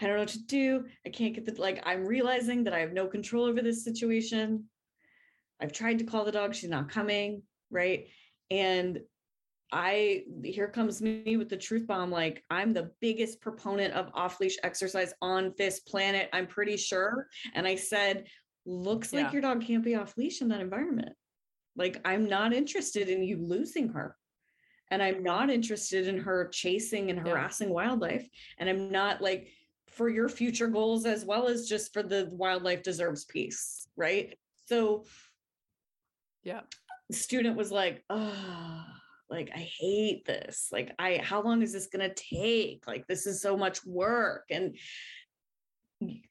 [0.00, 0.84] I don't know what to do.
[1.06, 4.64] I can't get the like, I'm realizing that I have no control over this situation.
[5.60, 8.08] I've tried to call the dog, she's not coming, right?
[8.50, 9.00] And
[9.72, 14.40] I here comes me with the truth bomb like I'm the biggest proponent of off
[14.40, 17.28] leash exercise on this planet, I'm pretty sure.
[17.54, 18.26] And I said,
[18.66, 19.22] looks yeah.
[19.22, 21.12] like your dog can't be off leash in that environment.
[21.76, 24.16] Like I'm not interested in you losing her.
[24.90, 27.74] And I'm not interested in her chasing and harassing yeah.
[27.74, 28.28] wildlife.
[28.58, 29.50] And I'm not like
[29.86, 34.36] for your future goals as well as just for the wildlife deserves peace, right?
[34.66, 35.04] So
[36.42, 36.60] yeah.
[37.08, 38.84] The student was like, oh,
[39.28, 40.68] like I hate this.
[40.72, 42.86] Like, I, how long is this going to take?
[42.86, 44.44] Like, this is so much work.
[44.50, 44.76] And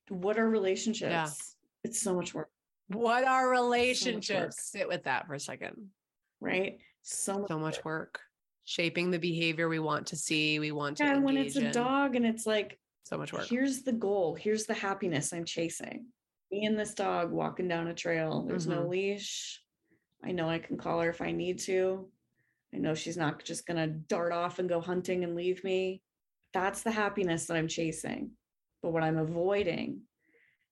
[0.09, 1.11] what are relationships?
[1.11, 1.29] Yeah.
[1.83, 2.49] It's so much work.
[2.87, 4.71] What are relationships?
[4.71, 5.89] So Sit with that for a second.
[6.41, 6.79] Right.
[7.03, 7.85] So much, so much work.
[7.85, 8.19] work.
[8.65, 11.03] Shaping the behavior we want to see, we want to.
[11.03, 11.71] And when it's a in.
[11.71, 13.47] dog and it's like, so much work.
[13.47, 14.35] Here's the goal.
[14.35, 16.05] Here's the happiness I'm chasing.
[16.51, 18.43] Me and this dog walking down a trail.
[18.47, 18.81] There's mm-hmm.
[18.83, 19.61] no leash.
[20.23, 22.07] I know I can call her if I need to.
[22.73, 26.01] I know she's not just going to dart off and go hunting and leave me.
[26.53, 28.31] That's the happiness that I'm chasing.
[28.81, 30.01] But what I'm avoiding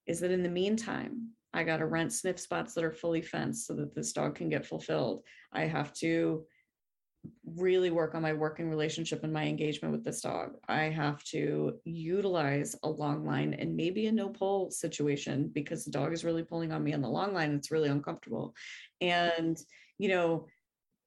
[0.05, 3.67] is that in the meantime, I got to rent sniff spots that are fully fenced
[3.67, 5.23] so that this dog can get fulfilled.
[5.51, 6.45] I have to
[7.45, 10.51] really work on my working relationship and my engagement with this dog.
[10.67, 15.91] I have to utilize a long line and maybe a no pull situation because the
[15.91, 17.53] dog is really pulling on me on the long line.
[17.53, 18.55] It's really uncomfortable.
[19.01, 19.57] And,
[19.97, 20.47] you know,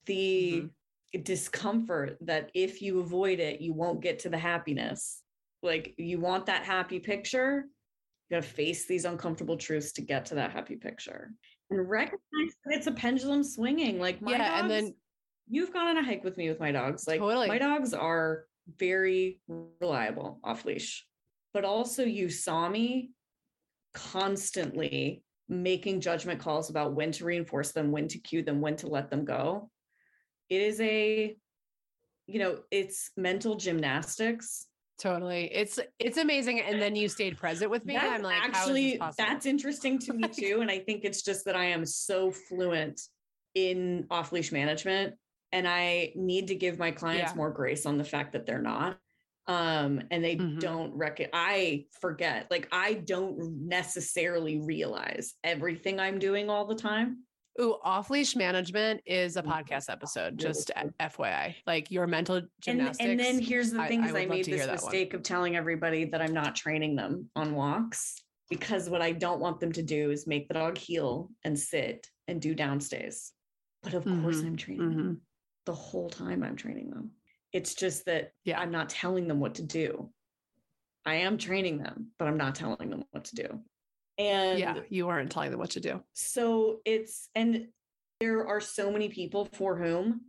[0.07, 1.23] the mm-hmm.
[1.23, 5.23] discomfort that if you avoid it, you won't get to the happiness.
[5.63, 7.67] Like you want that happy picture,
[8.29, 11.33] you gotta face these uncomfortable truths to get to that happy picture
[11.71, 12.21] and recognize
[12.65, 13.99] that it's a pendulum swinging.
[13.99, 14.95] Like my yeah, dogs, and then
[15.51, 17.07] you've gone on a hike with me with my dogs.
[17.07, 17.49] Like totally.
[17.49, 18.45] my dogs are
[18.79, 19.41] very
[19.81, 21.05] reliable off leash,
[21.53, 23.11] but also you saw me
[23.93, 28.87] constantly making judgment calls about when to reinforce them, when to cue them, when to
[28.87, 29.69] let them go.
[30.49, 31.37] It is a,
[32.29, 34.67] you know, it's mental gymnastics.
[35.01, 35.51] Totally.
[35.53, 36.61] It's it's amazing.
[36.61, 37.95] And then you stayed present with me.
[37.95, 40.59] That's I'm like, actually that's interesting to me too.
[40.61, 43.01] And I think it's just that I am so fluent
[43.55, 45.15] in off leash management
[45.53, 47.37] and I need to give my clients yeah.
[47.37, 48.99] more grace on the fact that they're not.
[49.47, 50.59] Um, and they mm-hmm.
[50.59, 57.25] don't reckon I forget, like I don't necessarily realize everything I'm doing all the time.
[57.61, 59.51] Ooh, off leash management is a mm-hmm.
[59.51, 61.57] podcast episode, just FYI.
[61.67, 63.01] Like your mental gymnastics.
[63.01, 66.05] And, and then here's the thing: I, I, I made this mistake of telling everybody
[66.05, 70.11] that I'm not training them on walks because what I don't want them to do
[70.13, 73.31] is make the dog heel and sit and do downstays.
[73.83, 74.23] But of mm-hmm.
[74.23, 74.99] course, I'm training mm-hmm.
[74.99, 75.21] them
[75.67, 77.11] the whole time I'm training them.
[77.53, 78.61] It's just that yeah.
[78.61, 80.11] I'm not telling them what to do.
[81.07, 83.61] I am training them, but I'm not telling them what to do.
[84.19, 86.03] And yeah, you aren't telling them what to do.
[86.13, 87.69] So it's, and
[88.21, 90.21] there are so many people for whom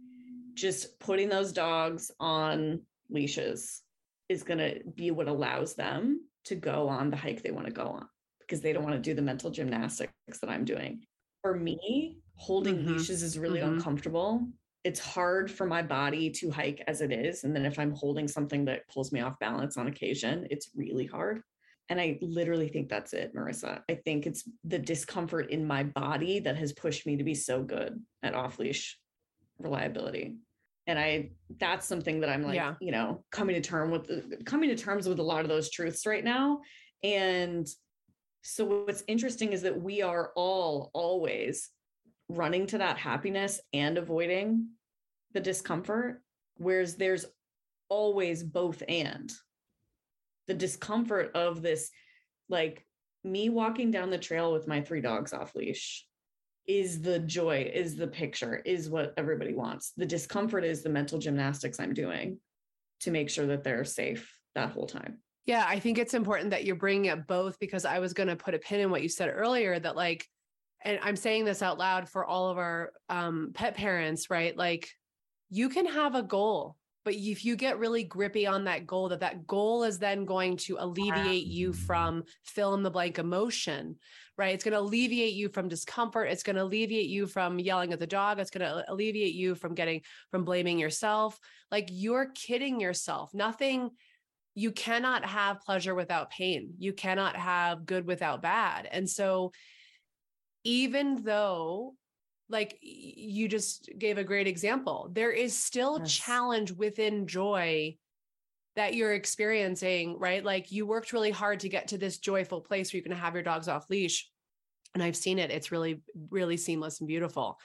[0.53, 3.81] just putting those dogs on leashes
[4.29, 7.73] is going to be what allows them to go on the hike they want to
[7.73, 8.07] go on
[8.39, 11.01] because they don't want to do the mental gymnastics that I'm doing.
[11.41, 12.93] For me, holding mm-hmm.
[12.93, 13.73] leashes is really mm-hmm.
[13.73, 14.47] uncomfortable
[14.83, 17.43] it's hard for my body to hike as it is.
[17.43, 21.05] And then if I'm holding something that pulls me off balance on occasion, it's really
[21.05, 21.43] hard.
[21.89, 23.81] And I literally think that's it, Marissa.
[23.89, 27.63] I think it's the discomfort in my body that has pushed me to be so
[27.63, 28.97] good at off leash
[29.61, 30.37] reliability.
[30.87, 32.73] and i that's something that i'm like yeah.
[32.81, 34.09] you know coming to term with
[34.45, 36.59] coming to terms with a lot of those truths right now
[37.03, 37.67] and
[38.43, 41.69] so what's interesting is that we are all always
[42.37, 44.67] running to that happiness and avoiding
[45.33, 46.21] the discomfort
[46.57, 47.25] whereas there's
[47.89, 49.31] always both and
[50.47, 51.91] the discomfort of this
[52.49, 52.85] like
[53.23, 56.05] me walking down the trail with my three dogs off leash
[56.67, 59.93] is the joy, is the picture, is what everybody wants.
[59.97, 62.37] The discomfort is the mental gymnastics I'm doing
[63.01, 65.19] to make sure that they're safe that whole time.
[65.45, 68.35] Yeah, I think it's important that you're bringing up both because I was going to
[68.35, 70.25] put a pin in what you said earlier that like
[70.83, 74.55] and I'm saying this out loud for all of our um, pet parents, right?
[74.55, 74.89] Like
[75.49, 79.21] you can have a goal but if you get really grippy on that goal that
[79.21, 83.95] that goal is then going to alleviate you from fill in the blank emotion
[84.41, 84.55] right?
[84.55, 86.29] It's going to alleviate you from discomfort.
[86.31, 88.39] It's going to alleviate you from yelling at the dog.
[88.39, 91.39] It's going to alleviate you from getting from blaming yourself.
[91.69, 93.35] Like you're kidding yourself.
[93.35, 93.91] Nothing
[94.55, 96.73] you cannot have pleasure without pain.
[96.79, 98.87] You cannot have good without bad.
[98.91, 99.51] And so
[100.63, 101.95] even though
[102.49, 106.11] like you just gave a great example there is still yes.
[106.11, 107.95] challenge within joy
[108.75, 110.43] that you're experiencing right?
[110.43, 113.33] Like you worked really hard to get to this joyful place where you can have
[113.33, 114.29] your dogs off leash
[114.93, 115.51] and i've seen it.
[115.51, 117.57] It's really really seamless and beautiful.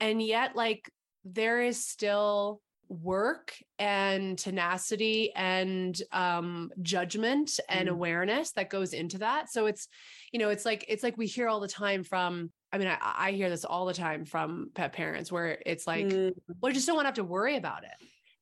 [0.00, 0.90] And yet like
[1.24, 7.92] there is still work and tenacity and um judgment and mm.
[7.92, 9.88] awareness that goes into that so it's
[10.30, 12.98] you know it's like it's like we hear all the time from I mean, I,
[13.02, 16.32] I hear this all the time from pet parents where it's like, mm.
[16.60, 17.90] well, I just don't want to have to worry about it.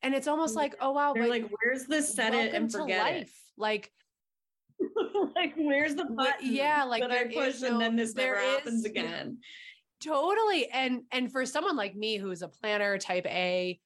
[0.03, 3.21] And it's almost like, oh wow, they're like, where's the set it and forget life?
[3.23, 3.29] it?
[3.57, 3.91] Like,
[5.35, 6.53] like where's the button?
[6.53, 9.37] Yeah, like that I push and then this never happens again.
[10.01, 10.67] Totally.
[10.69, 13.79] And and for someone like me who's a planner type A,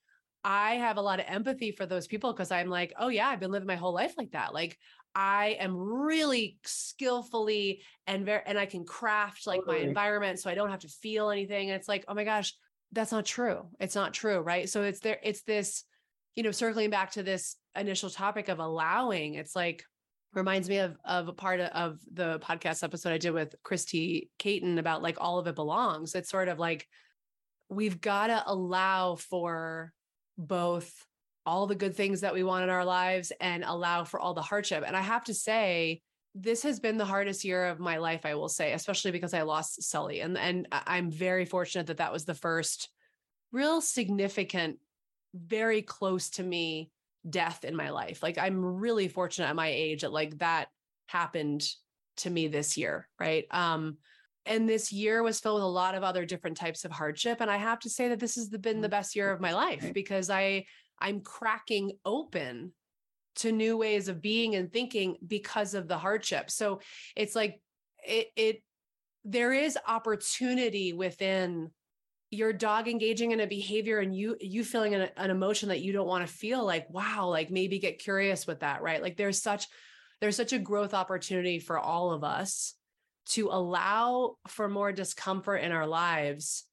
[0.45, 3.39] I have a lot of empathy for those people because I'm like, oh yeah, I've
[3.39, 4.53] been living my whole life like that.
[4.53, 4.77] Like
[5.15, 10.55] I am really skillfully and very, and I can craft like my environment so I
[10.55, 11.71] don't have to feel anything.
[11.71, 12.53] And it's like, oh my gosh,
[12.91, 13.69] that's not true.
[13.79, 14.37] It's not true.
[14.39, 14.69] Right.
[14.69, 15.83] So it's there, it's this,
[16.35, 19.83] you know, circling back to this initial topic of allowing, it's like,
[20.33, 24.29] reminds me of of a part of, of the podcast episode I did with Christy
[24.37, 26.13] Caton about like all of it belongs.
[26.13, 26.85] It's sort of like
[27.69, 29.93] we've got to allow for
[30.37, 30.93] both
[31.45, 34.41] all the good things that we want in our lives and allow for all the
[34.41, 34.83] hardship.
[34.85, 36.01] And I have to say,
[36.33, 39.43] this has been the hardest year of my life, I will say, especially because I
[39.43, 40.19] lost Sully.
[40.19, 42.89] And, and I'm very fortunate that that was the first
[43.51, 44.79] real significant,
[45.33, 46.91] very close to me
[47.29, 48.21] death in my life.
[48.21, 50.67] Like I'm really fortunate at my age that like that
[51.07, 51.67] happened
[52.17, 53.07] to me this year.
[53.19, 53.45] Right.
[53.51, 53.97] Um,
[54.45, 57.41] and this year was filled with a lot of other different types of hardship.
[57.41, 58.91] And I have to say that this has been the mm.
[58.91, 60.65] best year of my life because I
[60.99, 62.71] I'm cracking open
[63.37, 66.49] to new ways of being and thinking because of the hardship.
[66.49, 66.79] So
[67.15, 67.59] it's like
[68.05, 68.63] it it
[69.23, 71.71] there is opportunity within
[72.31, 75.93] your dog engaging in a behavior and you you feeling an, an emotion that you
[75.93, 79.41] don't want to feel like wow like maybe get curious with that right like there's
[79.41, 79.67] such
[80.21, 82.73] there's such a growth opportunity for all of us
[83.27, 86.65] to allow for more discomfort in our lives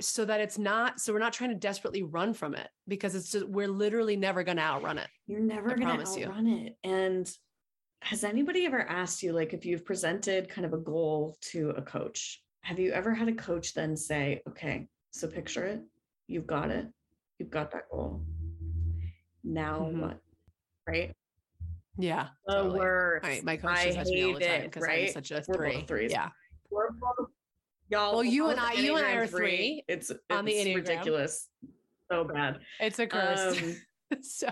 [0.00, 3.30] so that it's not so we're not trying to desperately run from it because it's
[3.30, 5.08] just we're literally never going to outrun it.
[5.26, 6.66] You're never going to outrun you.
[6.66, 6.76] it.
[6.82, 7.30] And
[8.00, 11.82] has anybody ever asked you like if you've presented kind of a goal to a
[11.82, 15.82] coach have you ever had a coach then say okay so picture it.
[16.26, 16.86] You've got it.
[17.38, 18.22] You've got that goal.
[19.44, 20.00] Now mm-hmm.
[20.00, 20.18] what?
[20.86, 21.14] Right
[21.98, 22.78] yeah the totally.
[22.80, 23.24] worst.
[23.24, 25.08] My, my coach says me all the time because right?
[25.08, 25.84] I'm such a three.
[25.86, 26.10] Threes.
[26.10, 26.30] Yeah.
[26.70, 27.28] We're both
[27.92, 29.38] Y'all, well, you and I, you and I are three.
[29.38, 29.84] three.
[29.86, 30.76] It's, it's on the Enneagram.
[30.76, 31.50] ridiculous.
[32.10, 32.60] So bad.
[32.80, 33.60] It's a curse.
[33.60, 33.76] Um,
[34.22, 34.48] so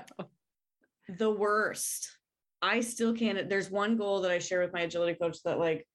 [1.08, 2.18] the worst.
[2.60, 3.48] I still can't.
[3.48, 5.86] There's one goal that I share with my agility coach that like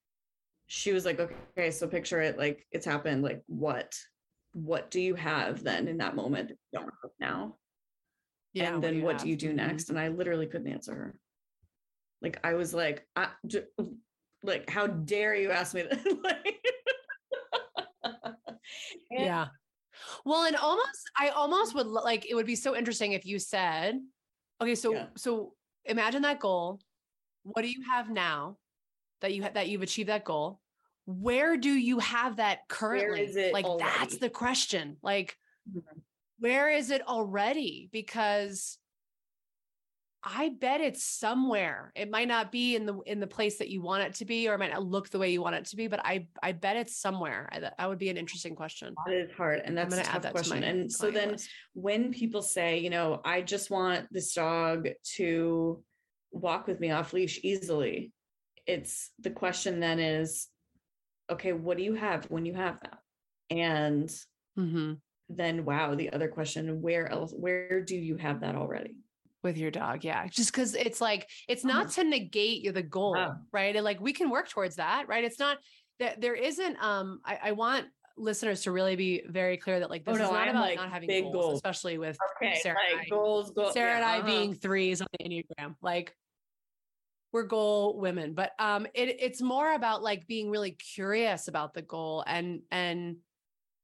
[0.66, 3.22] she was like, okay, so picture it like it's happened.
[3.22, 3.96] Like what?
[4.54, 7.58] What do you have then in that moment that you don't have now?
[8.54, 8.74] Yeah.
[8.74, 9.84] And then what do you, do, you do next?
[9.84, 9.98] Mm-hmm.
[9.98, 11.16] And I literally couldn't answer her.
[12.26, 13.28] Like I was like, I,
[14.42, 16.04] like how dare you ask me that?
[16.24, 16.58] like
[19.12, 19.48] yeah.
[20.26, 24.00] Well, and almost, I almost would like, it would be so interesting if you said,
[24.60, 25.06] okay, so, yeah.
[25.16, 25.54] so
[25.86, 26.80] imagine that goal.
[27.44, 28.58] What do you have now
[29.22, 30.60] that you have, that you've achieved that goal?
[31.06, 33.52] Where do you have that currently?
[33.54, 33.84] like, already?
[33.84, 34.98] that's the question.
[35.04, 35.38] Like,
[35.70, 36.00] mm-hmm.
[36.40, 37.88] where is it already?
[37.92, 38.80] Because
[40.28, 41.92] I bet it's somewhere.
[41.96, 44.50] It might not be in the in the place that you want it to be,
[44.50, 45.88] or it might not look the way you want it to be.
[45.88, 47.48] But I I bet it's somewhere.
[47.52, 48.96] I, that would be an interesting question.
[49.06, 50.62] That is hard, and that's a tough that question.
[50.62, 51.50] To and so then, list.
[51.74, 55.84] when people say, you know, I just want this dog to
[56.32, 58.12] walk with me off leash easily,
[58.66, 60.48] it's the question then is,
[61.30, 62.98] okay, what do you have when you have that?
[63.52, 64.10] And
[64.58, 64.94] mm-hmm.
[65.30, 67.32] then, wow, the other question, where else?
[67.32, 68.96] Where do you have that already?
[69.46, 73.16] With your dog yeah just because it's like it's not to negate the goal
[73.52, 73.76] right?
[73.76, 75.24] And like we can work towards that right?
[75.24, 75.60] It's not
[76.00, 77.86] that there isn't um I, I, want
[78.18, 80.78] listeners to really be very clear that like this oh, no, is not about like
[80.78, 83.10] not having goals, goals, especially with okay, Sarah like and I.
[83.10, 84.28] goals, goals Sarah yeah, and I uh-huh.
[84.28, 86.14] being threes on the Enneagram like
[87.32, 91.82] we're goal women but um it, it's more about like being really curious about the
[91.82, 93.18] goal and and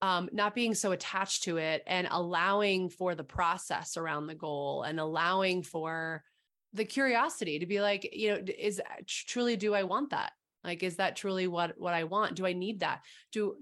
[0.02, 4.84] um, not being so attached to it and allowing for the process around the goal
[4.84, 6.24] and allowing for
[6.74, 10.32] the curiosity to be like, you know, is truly, do I want that?
[10.64, 12.36] Like, is that truly what, what I want?
[12.36, 13.02] Do I need that?
[13.32, 13.56] Do,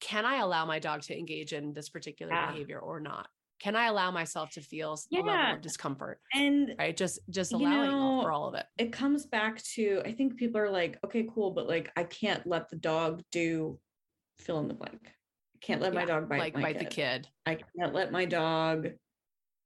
[0.00, 2.50] can I allow my dog to engage in this particular yeah.
[2.50, 3.28] behavior or not?
[3.60, 5.20] Can I allow myself to feel yeah.
[5.20, 6.20] a level of discomfort?
[6.34, 8.66] And right, just just allowing know, for all of it.
[8.76, 12.46] It comes back to I think people are like, okay, cool, but like I can't
[12.46, 13.78] let the dog do
[14.38, 15.14] fill in the blank
[15.64, 16.86] can't let yeah, my dog bite like bite kid.
[16.86, 17.28] the kid.
[17.46, 18.88] I can't let my dog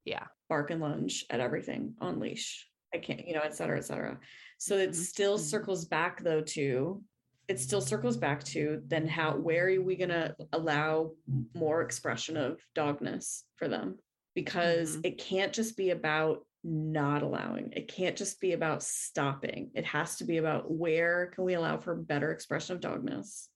[0.05, 2.67] yeah bark and lunge at everything on leash.
[2.95, 4.19] I can't, you know, et cetera, et cetera.
[4.59, 5.01] So it mm-hmm.
[5.01, 5.45] still mm-hmm.
[5.45, 7.03] circles back though to
[7.49, 11.13] it still circles back to then how where are we gonna allow
[11.55, 13.99] more expression of dogness for them?
[14.35, 15.01] Because mm-hmm.
[15.05, 17.73] it can't just be about not allowing.
[17.75, 19.71] It can't just be about stopping.
[19.75, 23.47] It has to be about where can we allow for better expression of dogness.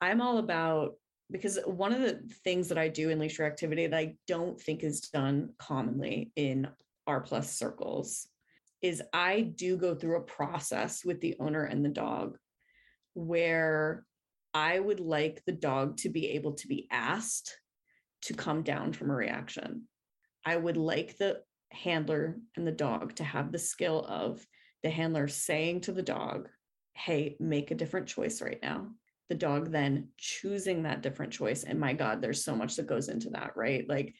[0.00, 0.94] I'm all about
[1.30, 4.82] because one of the things that I do in leash reactivity that I don't think
[4.82, 6.68] is done commonly in
[7.06, 8.28] R plus circles
[8.82, 12.36] is I do go through a process with the owner and the dog
[13.14, 14.04] where
[14.52, 17.56] I would like the dog to be able to be asked
[18.22, 19.84] to come down from a reaction.
[20.44, 24.46] I would like the handler and the dog to have the skill of
[24.82, 26.48] the handler saying to the dog,
[26.92, 28.90] Hey, make a different choice right now
[29.28, 33.08] the dog then choosing that different choice and my god there's so much that goes
[33.08, 34.14] into that right like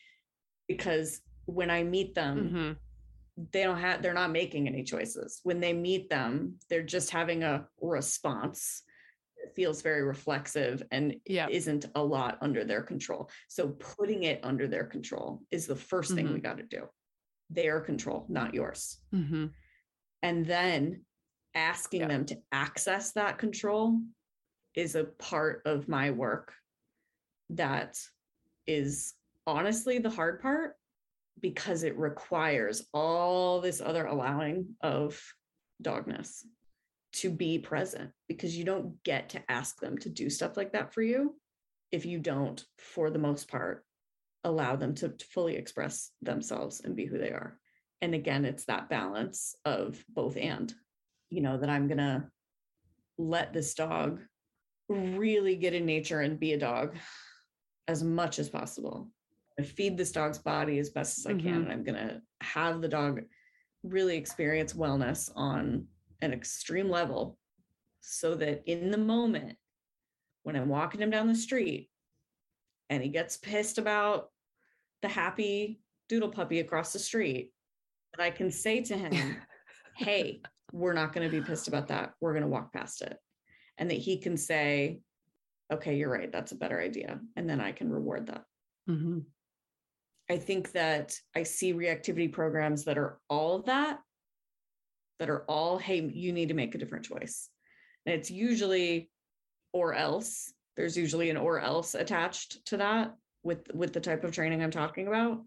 [0.69, 2.73] because when i meet them mm-hmm.
[3.53, 7.43] they don't have they're not making any choices when they meet them they're just having
[7.43, 8.83] a response
[9.37, 11.49] it feels very reflexive and yeah.
[11.51, 15.89] isn't a lot under their control so putting it under their control is the 1st
[15.89, 16.15] mm-hmm.
[16.15, 16.41] thing we mm-hmm.
[16.41, 16.89] got to do
[17.51, 19.47] their control not yours mm-hmm.
[20.23, 21.03] and then
[21.55, 22.09] asking yeah.
[22.09, 24.01] them to access that control
[24.75, 26.53] is a part of my work
[27.51, 27.99] that
[28.67, 29.15] is
[29.47, 30.75] honestly the hard part
[31.41, 35.21] because it requires all this other allowing of
[35.83, 36.45] dogness
[37.13, 40.93] to be present because you don't get to ask them to do stuff like that
[40.93, 41.35] for you
[41.93, 43.85] if you don't for the most part
[44.43, 47.59] allow them to, to fully express themselves and be who they are.
[48.03, 50.73] And again it's that balance of both and
[51.31, 52.25] you know that i'm going to
[53.19, 54.21] let this dog
[54.89, 56.97] really get in nature and be a dog
[57.89, 59.09] as much as possible.
[59.59, 61.41] I feed this dog's body as best as I can.
[61.41, 61.63] Mm-hmm.
[61.63, 63.23] And I'm going to have the dog
[63.83, 65.87] really experience wellness on
[66.23, 67.39] an extreme level
[68.01, 69.57] so that in the moment
[70.43, 71.91] when I'm walking him down the street
[72.91, 74.31] and he gets pissed about
[75.03, 77.53] the happy doodle puppy across the street,
[78.17, 79.37] that I can say to him,
[79.97, 82.15] Hey, we're not going to be pissed about that.
[82.21, 83.17] We're going to walk past it
[83.79, 85.01] and that he can say,
[85.73, 87.21] okay, you're right, that's a better idea.
[87.37, 88.45] And then I can reward that.
[88.89, 89.21] Mm-hmm.
[90.31, 93.99] I think that I see reactivity programs that are all of that,
[95.19, 97.49] that are all, hey, you need to make a different choice.
[98.07, 99.11] And it's usually
[99.73, 100.53] or else.
[100.77, 104.71] There's usually an or else attached to that with with the type of training I'm
[104.71, 105.43] talking about.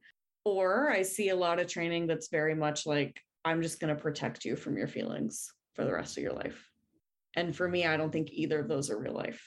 [0.45, 4.01] Or I see a lot of training that's very much like, I'm just going to
[4.01, 6.69] protect you from your feelings for the rest of your life.
[7.37, 9.41] And for me, I don't think either of those are real life.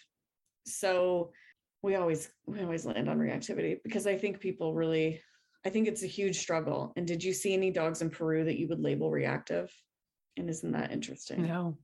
[0.65, 1.33] So
[1.83, 5.21] we always we always land on reactivity because I think people really
[5.67, 6.93] I think it's a huge struggle.
[6.97, 9.71] And did you see any dogs in Peru that you would label reactive?
[10.37, 11.47] And isn't that interesting?
[11.47, 11.77] No.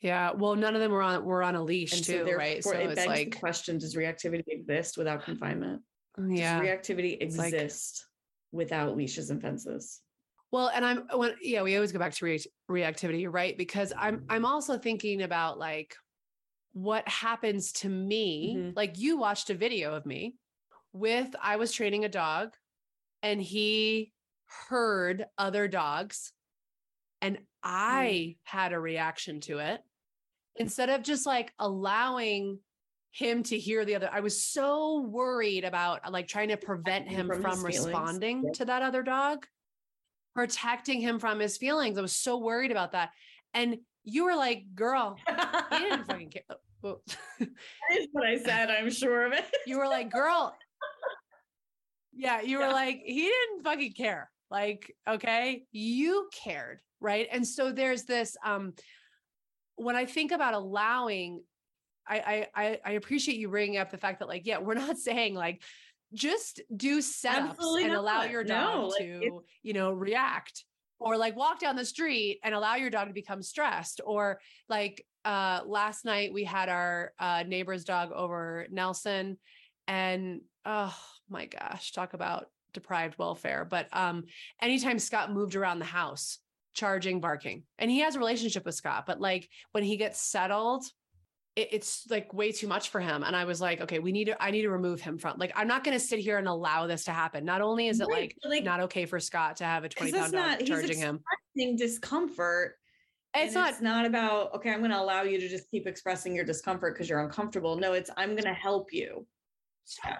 [0.00, 0.32] Yeah.
[0.32, 2.62] Well, none of them were on were on a leash and too, so right?
[2.62, 3.32] So it begs like...
[3.32, 5.80] the question: Does reactivity exist without confinement?
[6.28, 6.60] Yeah.
[6.60, 8.04] Does reactivity exist
[8.52, 8.64] like...
[8.64, 10.00] without leashes and fences?
[10.54, 13.58] Well, and I'm when yeah, we always go back to re- reactivity, right?
[13.58, 15.96] Because I'm I'm also thinking about like
[16.74, 18.54] what happens to me.
[18.56, 18.70] Mm-hmm.
[18.76, 20.36] Like you watched a video of me
[20.92, 22.50] with I was training a dog
[23.20, 24.12] and he
[24.68, 26.32] heard other dogs
[27.20, 28.36] And I mm.
[28.44, 29.80] had a reaction to it
[30.54, 32.60] instead of just like allowing
[33.10, 34.08] him to hear the other.
[34.12, 38.82] I was so worried about like trying to prevent him from, from responding to that
[38.82, 39.46] other dog,
[40.34, 41.98] protecting him from his feelings.
[41.98, 43.10] I was so worried about that.
[43.52, 45.16] And you were like, girl,
[45.70, 46.42] he didn't fucking care.
[46.82, 47.00] Oh,
[47.38, 47.48] that
[47.92, 48.70] is what I said.
[48.70, 49.44] I'm sure of it.
[49.66, 50.54] you were like, girl.
[52.12, 52.72] Yeah, you were yeah.
[52.72, 54.30] like, he didn't fucking care.
[54.50, 57.26] Like, okay, you cared, right?
[57.32, 58.74] And so there's this um
[59.76, 61.42] when I think about allowing,
[62.06, 65.34] I I I appreciate you bringing up the fact that like, yeah, we're not saying
[65.34, 65.62] like
[66.14, 68.00] just do setups Absolutely and not.
[68.00, 70.64] allow your dog no, like, to, you know, react
[70.98, 75.04] or like walk down the street and allow your dog to become stressed or like
[75.24, 79.38] uh last night we had our uh neighbor's dog over Nelson
[79.88, 80.96] and oh
[81.28, 84.24] my gosh talk about deprived welfare but um
[84.62, 86.38] anytime Scott moved around the house
[86.74, 87.62] charging, barking.
[87.78, 90.84] And he has a relationship with Scott, but like when he gets settled,
[91.56, 93.22] it, it's like way too much for him.
[93.22, 95.52] And I was like, okay, we need to, I need to remove him from like,
[95.54, 97.44] I'm not going to sit here and allow this to happen.
[97.44, 100.12] Not only is it right, like, like, not okay for Scott to have a 20
[100.12, 101.20] pound dog not, charging him.
[101.76, 102.76] discomfort.
[103.36, 106.36] It's not, it's not about, okay, I'm going to allow you to just keep expressing
[106.36, 107.76] your discomfort because you're uncomfortable.
[107.76, 109.26] No, it's, I'm going to help you.
[110.04, 110.18] Yeah.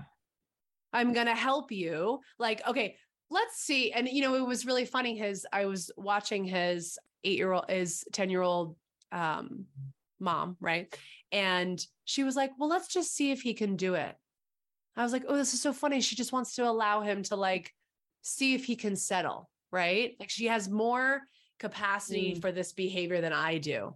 [0.93, 2.19] I'm going to help you.
[2.41, 2.97] Like, okay,
[3.31, 3.93] let's see.
[3.93, 5.17] And you know, it was really funny.
[5.17, 8.77] His I was watching his eight year old, his 10 year old
[9.13, 9.67] um,
[10.25, 10.95] mom, right?
[11.31, 14.15] And she was like, Well, let's just see if he can do it.
[14.97, 16.01] I was like, Oh, this is so funny.
[16.01, 17.73] She just wants to allow him to like
[18.23, 20.17] see if he can settle, right?
[20.19, 21.21] Like she has more
[21.59, 22.41] capacity mm.
[22.41, 23.95] for this behavior than I do.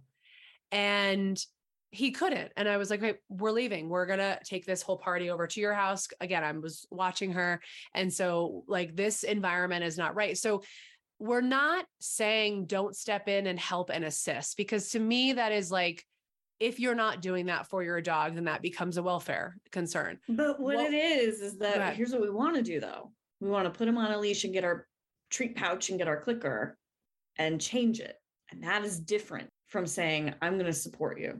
[0.71, 1.43] And
[1.91, 2.51] he couldn't.
[2.55, 3.89] And I was like, "Wait, we're leaving.
[3.89, 6.07] We're going to take this whole party over to your house.
[6.21, 7.61] Again, I was watching her.
[7.95, 10.37] And so, like, this environment is not right.
[10.37, 10.61] So,
[11.17, 15.69] we're not saying don't step in and help and assist because to me, that is
[15.69, 16.05] like,
[16.59, 20.19] if you're not doing that for your dog, then that becomes a welfare concern.
[20.27, 23.11] But what well, it is, is that here's what we want to do though.
[23.39, 24.85] We want to put him on a leash and get our
[25.29, 26.77] treat pouch and get our clicker
[27.37, 28.15] and change it.
[28.51, 31.39] And that is different from saying, I'm going to support you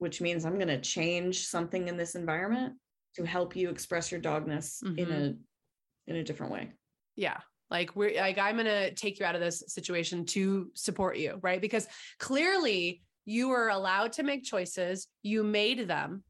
[0.00, 2.74] which means I'm going to change something in this environment
[3.16, 4.98] to help you express your dogness mm-hmm.
[4.98, 6.72] in a in a different way.
[7.16, 7.36] Yeah.
[7.70, 11.38] Like we're like I'm going to take you out of this situation to support you,
[11.42, 11.60] right?
[11.60, 11.86] Because
[12.18, 16.24] clearly you were allowed to make choices, you made them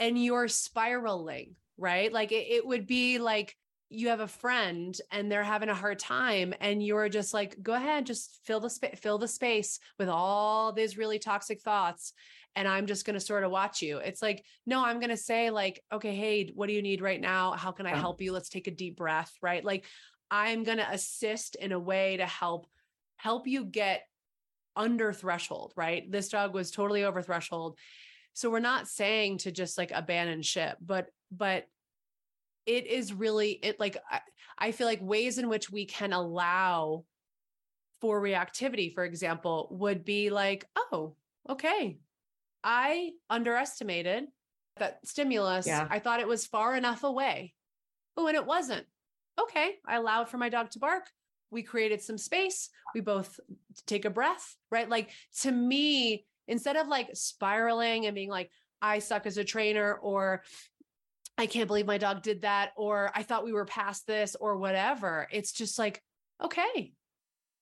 [0.00, 2.12] and you're spiraling, right?
[2.12, 3.56] Like it, it would be like
[3.88, 7.74] you have a friend and they're having a hard time and you're just like go
[7.74, 12.12] ahead just fill the space fill the space with all these really toxic thoughts
[12.56, 13.98] and I'm just going to sort of watch you.
[13.98, 17.20] It's like, no, I'm going to say, like, okay, hey, what do you need right
[17.20, 17.52] now?
[17.52, 18.32] How can I help you?
[18.32, 19.64] Let's take a deep breath, right?
[19.64, 19.86] Like,
[20.30, 22.68] I'm going to assist in a way to help
[23.16, 24.02] help you get
[24.76, 26.10] under threshold, right?
[26.10, 27.78] This dog was totally over threshold.
[28.32, 31.66] So we're not saying to just like abandon ship, but but
[32.66, 34.20] it is really it like I,
[34.58, 37.04] I feel like ways in which we can allow
[38.00, 41.16] for reactivity, for example, would be like, oh,
[41.48, 41.98] okay,
[42.62, 44.24] I underestimated
[44.76, 45.66] that stimulus.
[45.66, 45.86] Yeah.
[45.88, 47.54] I thought it was far enough away.
[48.16, 48.86] Oh, and it wasn't.
[49.40, 49.76] Okay.
[49.86, 51.08] I allowed for my dog to bark.
[51.54, 52.68] We created some space.
[52.94, 53.40] We both
[53.86, 54.88] take a breath, right?
[54.88, 58.50] Like to me, instead of like spiraling and being like,
[58.82, 60.42] I suck as a trainer, or
[61.38, 64.58] I can't believe my dog did that, or I thought we were past this, or
[64.58, 66.02] whatever, it's just like,
[66.42, 66.92] okay,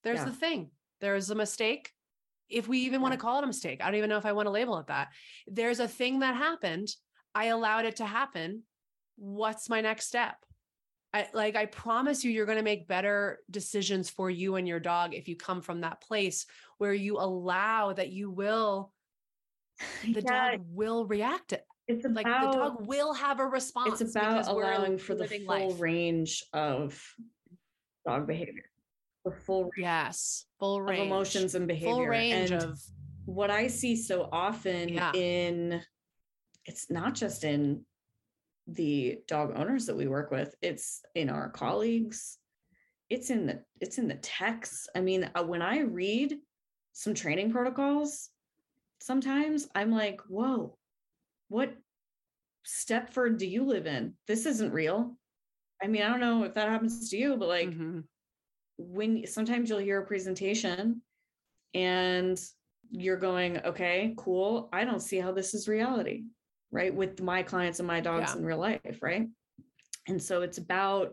[0.03, 0.25] there's yeah.
[0.25, 0.71] the thing.
[1.01, 1.93] There's a mistake
[2.49, 3.81] if we even want to call it a mistake.
[3.81, 5.09] I don't even know if I want to label it that.
[5.47, 6.89] There's a thing that happened.
[7.35, 8.63] I allowed it to happen.
[9.17, 10.37] What's my next step?
[11.15, 14.81] I, like I promise you, you're going to make better decisions for you and your
[14.81, 16.47] dog if you come from that place
[16.79, 18.93] where you allow that you will,
[20.03, 20.53] the yeah.
[20.53, 21.55] dog will react.
[21.89, 24.01] It's about, like the dog will have a response.
[24.01, 25.81] It's about allowing for the full life.
[25.81, 26.99] range of
[28.07, 28.65] dog behavior
[29.25, 32.81] the full yes full range of emotions and behavior full range and of
[33.25, 35.13] what i see so often yeah.
[35.13, 35.81] in
[36.65, 37.85] it's not just in
[38.67, 42.39] the dog owners that we work with it's in our colleagues
[43.11, 46.37] it's in the it's in the texts i mean uh, when i read
[46.93, 48.31] some training protocols
[49.01, 50.77] sometimes i'm like whoa
[51.49, 51.75] what
[52.67, 54.15] stepford do you live in?
[54.27, 55.17] This isn't real.
[55.83, 58.01] I mean i don't know if that happens to you but like mm-hmm.
[58.79, 61.03] when sometimes you'll hear a presentation
[61.75, 62.41] and
[62.91, 64.69] you're going, okay, cool.
[64.73, 66.25] I don't see how this is reality,
[66.73, 66.93] right?
[66.93, 68.39] With my clients and my dogs yeah.
[68.39, 69.29] in real life, right?
[70.09, 71.13] And so it's about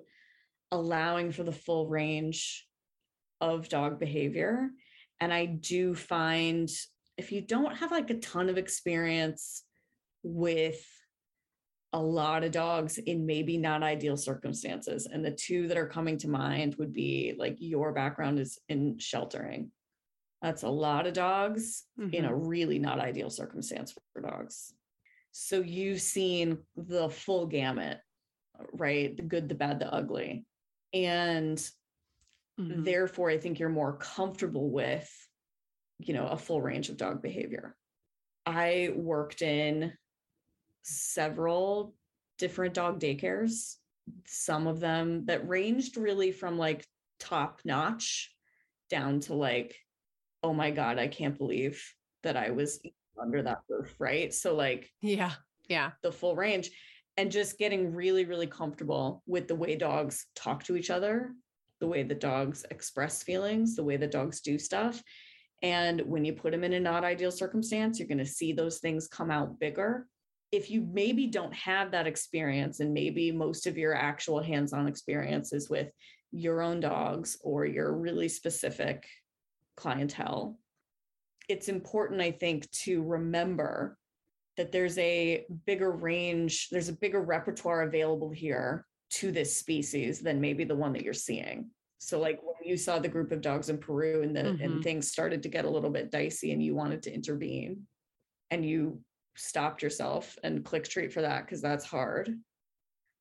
[0.72, 2.66] allowing for the full range
[3.42, 4.70] of dog behavior
[5.22, 6.70] And I do find
[7.18, 9.64] if you don't have like a ton of experience
[10.24, 10.82] with
[11.92, 15.08] a lot of dogs in maybe not ideal circumstances.
[15.12, 19.00] And the two that are coming to mind would be like your background is in
[19.00, 19.72] sheltering.
[20.42, 22.14] That's a lot of dogs mm-hmm.
[22.14, 22.48] in a mm-hmm.
[22.48, 24.74] really not ideal circumstance for dogs.
[25.32, 28.00] So you've seen the full gamut,
[28.74, 29.16] right?
[29.16, 30.46] The good, the bad, the ugly.
[30.94, 31.58] And
[32.60, 32.84] mm-hmm.
[32.84, 35.10] therefore, I think you're more comfortable with,
[36.00, 37.76] you know, a full range of dog behavior.
[38.46, 39.94] I worked in
[40.82, 41.94] several
[42.38, 43.76] different dog daycares,
[44.26, 46.86] some of them that ranged really from like
[47.20, 48.34] top notch
[48.90, 49.76] down to like,
[50.42, 51.84] oh my God, I can't believe
[52.24, 52.80] that I was
[53.22, 53.94] under that roof.
[54.00, 54.34] Right.
[54.34, 55.34] So, like, yeah,
[55.68, 56.72] yeah, the full range
[57.18, 61.34] and just getting really, really comfortable with the way dogs talk to each other,
[61.80, 65.02] the way the dogs express feelings, the way the dogs do stuff.
[65.62, 68.80] And when you put them in a not ideal circumstance, you're going to see those
[68.80, 70.08] things come out bigger
[70.52, 75.54] if you maybe don't have that experience and maybe most of your actual hands-on experience
[75.54, 75.90] is with
[76.32, 79.06] your own dogs or your really specific
[79.76, 80.58] clientele
[81.50, 83.98] it's important i think to remember
[84.56, 90.40] that there's a bigger range there's a bigger repertoire available here to this species than
[90.40, 93.70] maybe the one that you're seeing so like when you saw the group of dogs
[93.70, 94.64] in peru and the mm-hmm.
[94.64, 97.86] and things started to get a little bit dicey and you wanted to intervene
[98.52, 99.02] and you
[99.36, 102.34] stopped yourself and click treat for that because that's hard.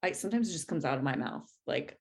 [0.02, 1.48] I sometimes it just comes out of my mouth.
[1.66, 1.98] Like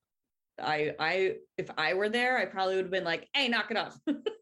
[0.60, 3.76] I I if I were there, I probably would have been like, hey, knock it
[3.76, 3.98] off.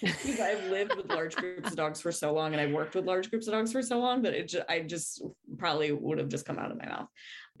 [0.00, 3.06] because I've lived with large groups of dogs for so long and I've worked with
[3.06, 5.22] large groups of dogs for so long that it just, I just
[5.58, 7.08] probably would have just come out of my mouth.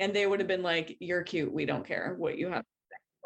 [0.00, 1.52] And they would have been like, You're cute.
[1.52, 2.64] We don't care what you have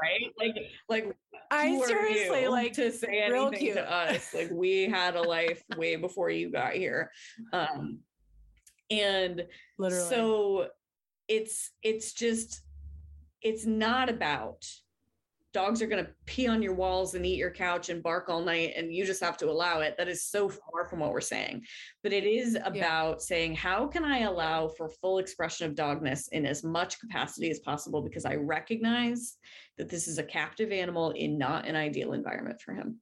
[0.00, 0.32] right?
[0.38, 0.56] Like,
[0.88, 1.16] like
[1.50, 4.32] I seriously like to say anything to us.
[4.34, 7.10] Like, we had a life way before you got here,
[7.52, 7.98] um,
[8.90, 9.44] and
[9.78, 10.68] literally, so
[11.28, 12.62] it's it's just
[13.42, 14.66] it's not about
[15.52, 18.40] dogs are going to pee on your walls and eat your couch and bark all
[18.40, 19.96] night and you just have to allow it.
[19.98, 21.62] That is so far from what we're saying.
[22.02, 23.18] But it is about yeah.
[23.18, 27.60] saying how can i allow for full expression of dogness in as much capacity as
[27.60, 28.02] possible?
[28.02, 29.36] Because i recognize
[29.76, 33.00] that this is a captive animal in not an ideal environment for him.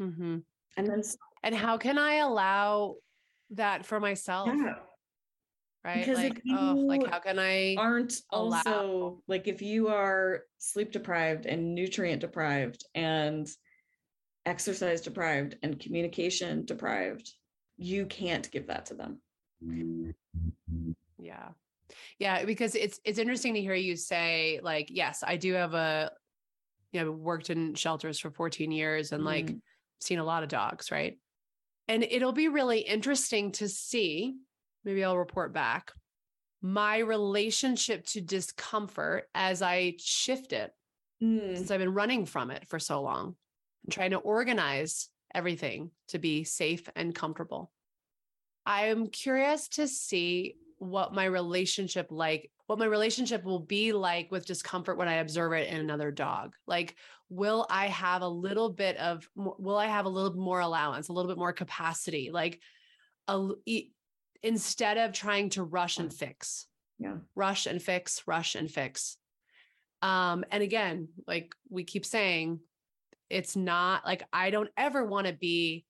[0.00, 0.38] Mm-hmm.
[0.76, 1.02] and then
[1.42, 2.94] and how can i allow
[3.50, 4.48] that for myself?
[4.54, 4.74] Yeah
[5.84, 6.04] right?
[6.04, 10.92] Because like, oh, like how can I aren't allow- also like if you are sleep
[10.92, 13.48] deprived and nutrient deprived and
[14.46, 17.30] exercise deprived and communication deprived,
[17.76, 19.20] you can't give that to them.
[21.18, 21.48] Yeah.
[22.18, 26.10] Yeah, because it's it's interesting to hear you say like yes, I do have a
[26.92, 29.26] you know worked in shelters for 14 years and mm.
[29.26, 29.54] like
[30.00, 31.18] seen a lot of dogs, right?
[31.86, 34.36] And it'll be really interesting to see
[34.88, 35.92] maybe I'll report back
[36.62, 40.72] my relationship to discomfort as I shift it
[41.22, 41.56] mm.
[41.56, 43.36] since I've been running from it for so long
[43.84, 47.70] and trying to organize everything to be safe and comfortable.
[48.64, 54.46] I'm curious to see what my relationship like what my relationship will be like with
[54.46, 56.54] discomfort when I observe it in another dog.
[56.66, 56.96] Like
[57.28, 61.12] will I have a little bit of will I have a little more allowance, a
[61.12, 62.30] little bit more capacity?
[62.32, 62.60] Like
[63.28, 63.50] a
[64.42, 66.66] instead of trying to rush and fix.
[66.98, 67.16] Yeah.
[67.34, 69.16] Rush and fix, rush and fix.
[70.02, 72.60] Um, and again, like we keep saying,
[73.30, 75.84] it's not like I don't ever want to be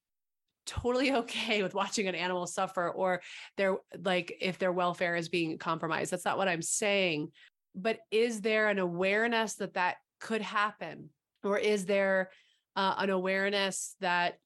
[0.67, 3.23] totally okay with watching an animal suffer or
[3.57, 6.11] their like if their welfare is being compromised.
[6.11, 7.33] That's not what I'm saying.
[7.75, 11.11] But is there an awareness that that could happen?
[11.45, 12.31] Or is there
[12.75, 14.39] uh, an awareness that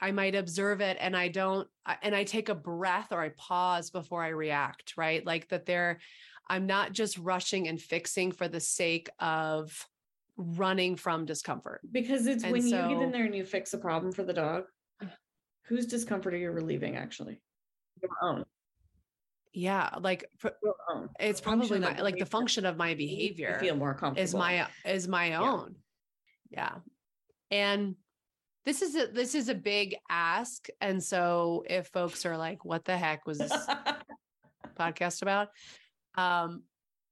[0.00, 1.66] I might observe it and I don't,
[2.02, 5.24] and I take a breath or I pause before I react, right?
[5.24, 6.00] Like that there,
[6.48, 9.86] I'm not just rushing and fixing for the sake of
[10.36, 11.80] running from discomfort.
[11.90, 14.22] Because it's and when so, you get in there and you fix a problem for
[14.22, 14.64] the dog,
[15.64, 17.40] whose discomfort are you relieving actually?
[18.02, 18.44] Your own.
[19.52, 20.26] Yeah, like
[21.18, 23.56] it's probably my, like the function of my behavior.
[23.58, 24.22] feel more comfortable.
[24.22, 25.76] Is my is my own.
[26.50, 26.72] Yeah.
[27.50, 27.58] yeah.
[27.58, 27.96] And
[28.66, 32.84] this is a this is a big ask and so if folks are like what
[32.84, 33.52] the heck was this
[34.78, 35.48] podcast about?
[36.16, 36.64] Um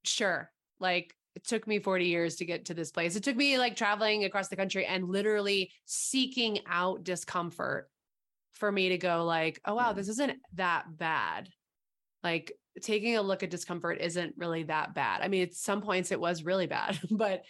[0.03, 0.51] sure
[0.81, 3.17] like it took me 40 years to get to this place.
[3.17, 7.89] It took me like traveling across the country and literally seeking out discomfort
[8.53, 11.49] for me to go like oh wow this isn't that bad.
[12.25, 12.53] Like
[12.83, 15.21] taking a look at discomfort isn't really that bad.
[15.23, 17.45] I mean at some points it was really bad but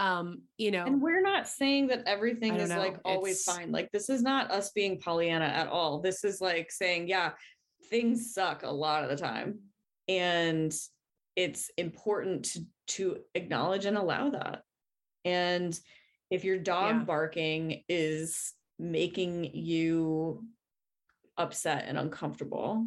[0.00, 2.78] Um, you know, and we're not saying that everything is know.
[2.78, 3.44] like always it's...
[3.44, 3.70] fine.
[3.70, 6.00] Like this is not us being Pollyanna at all.
[6.00, 7.32] This is like saying, yeah,
[7.90, 9.58] things suck a lot of the time.
[10.08, 10.74] And
[11.36, 14.62] it's important to to acknowledge and allow that.
[15.26, 15.78] And
[16.30, 17.04] if your dog yeah.
[17.04, 20.46] barking is making you
[21.36, 22.86] upset and uncomfortable,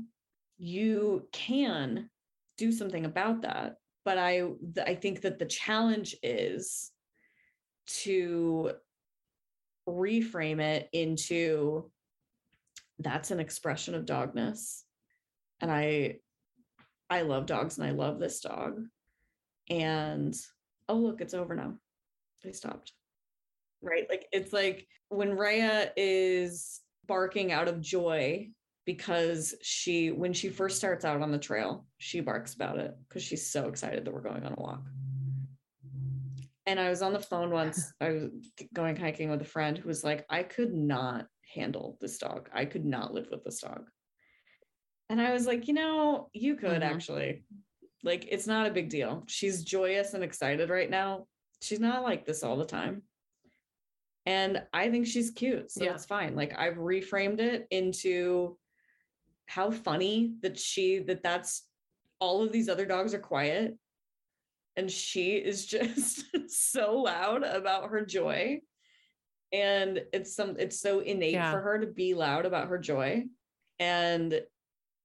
[0.58, 2.10] you can
[2.58, 3.76] do something about that.
[4.04, 4.48] But I
[4.84, 6.90] I think that the challenge is
[7.86, 8.72] to
[9.88, 11.90] reframe it into
[13.00, 14.84] that's an expression of dogness.
[15.62, 16.18] And I
[17.10, 18.82] I love dogs and I love this dog.
[19.70, 20.36] And
[20.90, 21.74] oh look, it's over now.
[22.44, 22.94] They stopped.
[23.82, 24.06] Right?
[24.10, 28.50] Like it's like when Rhea is barking out of joy
[28.86, 33.24] because she when she first starts out on the trail she barks about it because
[33.24, 34.84] she's so excited that we're going on a walk
[36.66, 38.30] and i was on the phone once i was
[38.74, 42.50] going hiking with a friend who was like i could not handle this dog.
[42.54, 43.86] I could not live with this dog.
[45.10, 46.94] And i was like you know you could mm-hmm.
[46.96, 47.44] actually.
[48.06, 49.24] Like it's not a big deal.
[49.28, 51.26] She's joyous and excited right now.
[51.62, 53.04] She's not like this all the time.
[54.26, 55.94] And i think she's cute so yeah.
[55.94, 56.36] it's fine.
[56.36, 58.58] Like i've reframed it into
[59.46, 61.64] how funny that she that that's
[62.20, 63.78] all of these other dogs are quiet
[64.78, 68.60] and she is just so loud about her joy
[69.52, 71.52] and it's some it's so innate yeah.
[71.52, 73.24] for her to be loud about her joy
[73.80, 74.42] and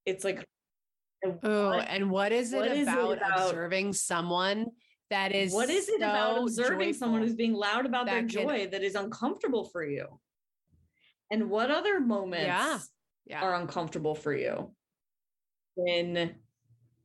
[0.07, 0.45] it's like
[1.43, 4.67] oh and what is it, what about, is it about observing someone
[5.11, 8.61] that is what is it so about observing someone who's being loud about their joy
[8.61, 10.07] can, that is uncomfortable for you
[11.31, 12.79] and what other moments yeah
[13.29, 13.43] yeah.
[13.43, 14.73] are uncomfortable for you
[15.75, 16.35] when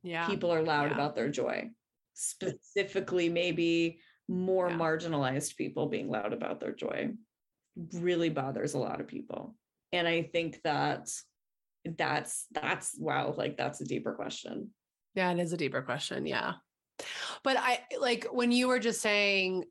[0.02, 0.26] yeah.
[0.26, 1.70] people are loud about their joy
[2.14, 4.76] specifically maybe more yeah.
[4.76, 7.10] marginalized people being loud about their joy.
[7.92, 9.56] Really bothers a lot of people.
[9.92, 11.08] And i think that
[11.84, 14.70] that's that's wow like that's a deeper question.
[15.14, 16.54] Yeah it is a deeper question yeah.
[17.42, 19.64] But i like when you were just saying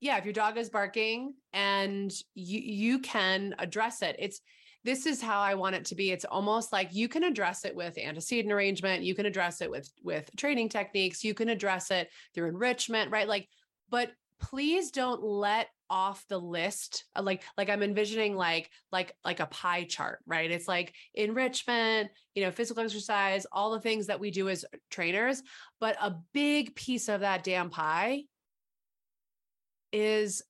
[0.00, 4.40] yeah if your dog is barking and you you can address it it's
[4.86, 6.12] this is how I want it to be.
[6.12, 9.90] It's almost like you can address it with antecedent arrangement, you can address it with
[10.02, 13.28] with training techniques, you can address it through enrichment, right?
[13.28, 13.48] Like,
[13.90, 19.38] but please don't let off the list uh, like like i'm envisioning like like like
[19.38, 24.18] a pie chart right it's like enrichment you know physical exercise all the things that
[24.18, 25.44] we do as trainers
[25.78, 28.24] but a big piece of that damn pie
[29.92, 30.42] is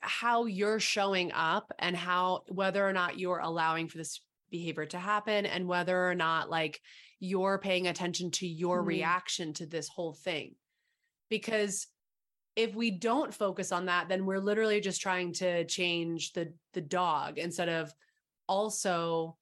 [0.00, 4.20] how you're showing up and how whether or not you're allowing for this
[4.50, 6.80] behavior to happen and whether or not like
[7.20, 8.86] you're paying attention to your mm.
[8.86, 10.54] reaction to this whole thing.
[11.28, 11.86] Because
[12.56, 16.80] if we don't focus on that then we're literally just trying to change the the
[16.80, 17.92] dog instead of
[18.48, 19.36] also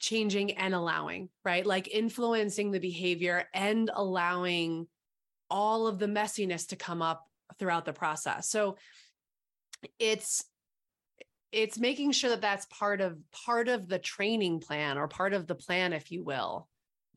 [0.00, 1.64] changing and allowing right?
[1.64, 4.86] Like influencing the behavior and allowing
[5.50, 7.24] all of the messiness to come up
[7.58, 8.48] throughout the process.
[8.48, 8.76] So
[9.98, 10.44] it's
[11.52, 15.46] it's making sure that that's part of part of the training plan or part of
[15.46, 16.68] the plan if you will.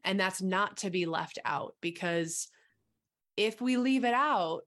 [0.03, 2.47] And that's not to be left out because
[3.36, 4.61] if we leave it out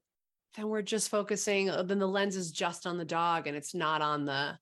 [0.55, 3.73] then we're just focusing uh, then the lens is just on the dog and it's
[3.73, 4.57] not on the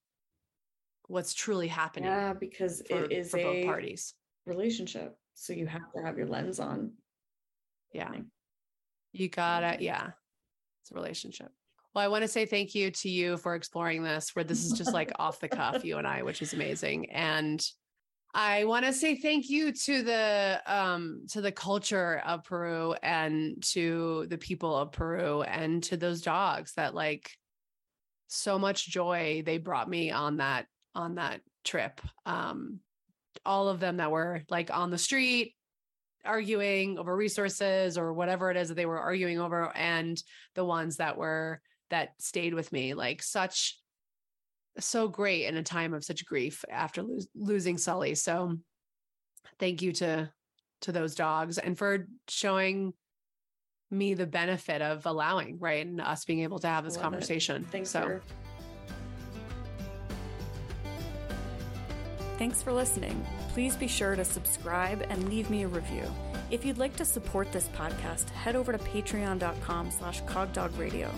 [1.08, 4.14] what's truly happening yeah because for, it is for both parties.
[4.46, 5.18] relationship.
[5.34, 6.92] So you have to have your lens on.
[7.94, 8.12] Yeah.
[9.14, 10.12] You gotta yeah.
[10.82, 11.52] It's a relationship
[11.94, 14.74] well, I want to say thank you to you for exploring this, where this is
[14.74, 17.12] just like off the cuff, you and I, which is amazing.
[17.12, 17.64] And
[18.34, 23.64] I want to say thank you to the um to the culture of Peru and
[23.72, 27.32] to the people of Peru and to those dogs that like
[28.28, 32.02] so much joy they brought me on that on that trip.
[32.26, 32.82] Um
[33.46, 35.56] all of them that were like on the street
[36.26, 40.22] arguing over resources or whatever it is that they were arguing over and
[40.54, 43.80] the ones that were that stayed with me like such
[44.80, 48.16] so great in a time of such grief after lo- losing Sully.
[48.16, 48.58] So
[49.60, 50.32] thank you to
[50.82, 52.94] to those dogs and for showing
[53.92, 55.86] me the benefit of allowing, right?
[55.86, 57.64] And us being able to have this Love conversation.
[57.64, 57.72] It.
[57.72, 58.22] Thanks so for-
[62.38, 63.26] Thanks for listening.
[63.50, 66.06] Please be sure to subscribe and leave me a review.
[66.52, 71.12] If you'd like to support this podcast, head over to patreon.com slash cogdogradio.